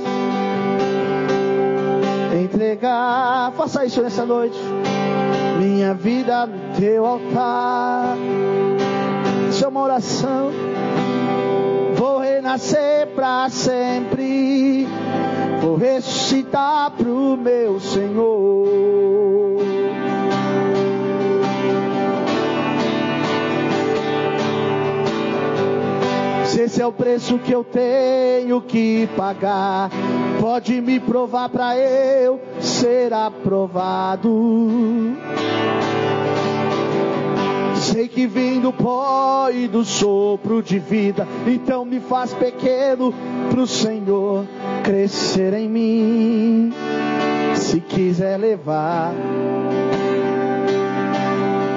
entregar, 2.44 3.52
faça 3.52 3.86
isso 3.86 4.02
nessa 4.02 4.26
noite, 4.26 4.58
minha 5.60 5.94
vida 5.94 6.48
no 6.48 6.76
teu 6.80 7.06
altar. 7.06 8.18
Isso 9.52 9.64
é 9.64 9.68
uma 9.68 9.84
oração. 9.84 10.52
Vou 11.94 12.18
renascer 12.18 13.06
para 13.14 13.48
sempre, 13.52 14.88
vou 15.62 15.76
ressuscitar 15.76 16.90
pro 16.90 17.38
meu 17.38 17.80
Senhor. 17.80 19.55
Esse 26.76 26.82
é 26.82 26.86
o 26.86 26.92
preço 26.92 27.40
que 27.40 27.54
eu 27.54 27.64
tenho 27.64 28.60
que 28.60 29.08
pagar, 29.16 29.90
pode 30.42 30.82
me 30.82 31.00
provar 31.00 31.48
para 31.48 31.78
eu 31.78 32.38
ser 32.60 33.14
aprovado. 33.14 35.16
Sei 37.76 38.10
que 38.10 38.28
vim 38.28 38.60
do 38.60 38.74
pó 38.74 39.50
e 39.50 39.70
do 39.70 39.86
sopro 39.86 40.62
de 40.62 40.78
vida, 40.78 41.26
então 41.48 41.86
me 41.86 42.02
faz 42.02 42.34
pequeno 42.34 43.14
pro 43.50 43.66
Senhor 43.66 44.46
crescer 44.84 45.54
em 45.54 45.70
mim. 45.70 46.74
Se 47.56 47.80
quiser 47.80 48.38
levar, 48.38 49.14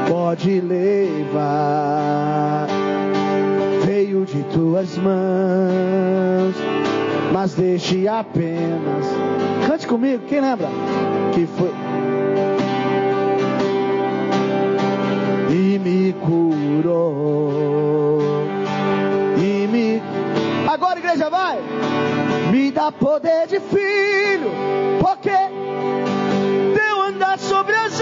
pode 0.09 0.61
levar. 0.61 2.78
De 4.31 4.43
tuas 4.53 4.99
mãos, 4.99 6.55
mas 7.33 7.55
deixe 7.55 8.07
apenas. 8.07 9.07
Cante 9.67 9.87
comigo, 9.87 10.23
quem 10.29 10.43
lembra? 10.43 10.69
Que 11.33 11.47
foi. 11.47 11.73
E 15.51 15.79
me 15.79 16.13
curou. 16.13 18.21
E 19.39 19.67
me. 19.67 20.03
Agora, 20.71 20.99
igreja, 20.99 21.31
vai! 21.31 21.59
Me 22.53 22.71
dá 22.71 22.93
poder 22.93 23.47
de 23.47 23.61
filho, 23.61 24.51
porque 25.01 25.31
deu 26.75 27.03
andar 27.03 27.39
sobre 27.39 27.75
as 27.75 27.98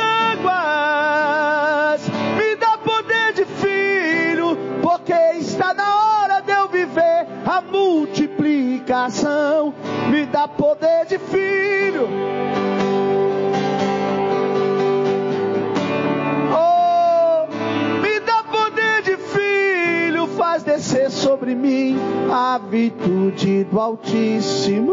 virtude 22.90 23.64
do 23.64 23.80
Altíssimo. 23.80 24.92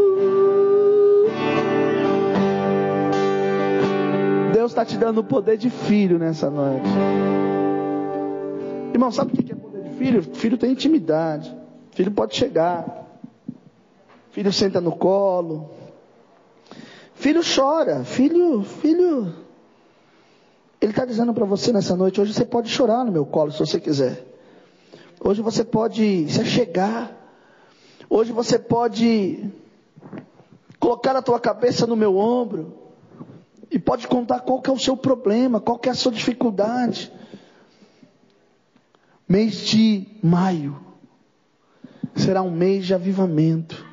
Deus 4.52 4.72
está 4.72 4.84
te 4.84 4.98
dando 4.98 5.20
o 5.20 5.24
poder 5.24 5.58
de 5.58 5.70
filho 5.70 6.18
nessa 6.18 6.50
noite. 6.50 6.88
Irmão, 8.94 9.12
sabe 9.12 9.34
o 9.34 9.44
que 9.44 9.52
é 9.52 9.56
poder 9.56 9.84
de 9.84 9.90
filho? 9.92 10.24
Filho 10.24 10.58
tem 10.58 10.72
intimidade. 10.72 11.56
Filho 11.92 12.12
pode 12.12 12.36
chegar. 12.36 13.08
Filho 14.32 14.52
senta 14.52 14.82
no 14.82 14.94
colo. 14.94 15.70
Filho 17.14 17.42
chora. 17.44 18.04
Filho, 18.04 18.64
filho. 18.64 19.34
Ele 20.82 20.92
está 20.92 21.06
dizendo 21.06 21.34
para 21.34 21.46
você 21.46 21.72
nessa 21.72 21.96
noite: 21.96 22.20
hoje 22.20 22.34
você 22.34 22.46
pode 22.46 22.70
chorar 22.70 23.06
no 23.06 23.12
meu 23.12 23.26
colo 23.26 23.52
se 23.52 23.60
você 23.60 23.80
quiser. 23.80 24.26
Hoje 25.24 25.42
você 25.42 25.64
pode 25.64 26.28
se 26.30 26.42
achegar. 26.42 27.23
Hoje 28.16 28.32
você 28.32 28.60
pode 28.60 29.44
colocar 30.80 31.16
a 31.16 31.22
tua 31.24 31.40
cabeça 31.40 31.88
no 31.88 31.96
meu 31.96 32.16
ombro 32.16 32.72
e 33.72 33.80
pode 33.80 34.08
contar 34.08 34.42
qual 34.42 34.62
que 34.62 34.70
é 34.70 34.74
o 34.74 34.78
seu 34.78 34.96
problema, 34.96 35.60
qual 35.60 35.80
que 35.80 35.90
é 35.90 35.94
a 35.94 35.96
sua 35.96 36.12
dificuldade. 36.12 37.12
Mês 39.28 39.66
de 39.66 40.06
maio 40.22 40.80
será 42.16 42.44
um 42.44 42.52
mês 42.52 42.86
de 42.86 42.94
avivamento. 42.94 43.84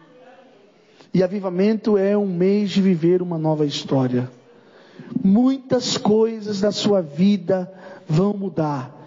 E 1.15 1.23
avivamento 1.23 1.97
é 1.97 2.15
um 2.15 2.27
mês 2.27 2.69
de 2.73 2.83
viver 2.83 3.23
uma 3.23 3.39
nova 3.39 3.65
história. 3.65 4.31
Muitas 5.25 5.97
coisas 5.97 6.61
da 6.61 6.71
sua 6.71 7.01
vida 7.01 7.73
vão 8.07 8.35
mudar. 8.35 9.00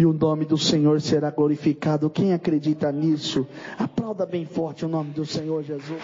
E 0.00 0.06
o 0.06 0.14
nome 0.14 0.46
do 0.46 0.56
Senhor 0.56 0.98
será 0.98 1.30
glorificado. 1.30 2.08
Quem 2.08 2.32
acredita 2.32 2.90
nisso, 2.90 3.46
aplauda 3.78 4.24
bem 4.24 4.46
forte 4.46 4.82
o 4.82 4.88
nome 4.88 5.10
do 5.10 5.26
Senhor 5.26 5.62
Jesus. 5.62 6.00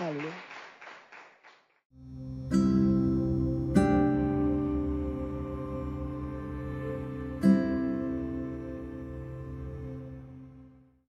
Aleluia. 0.00 0.45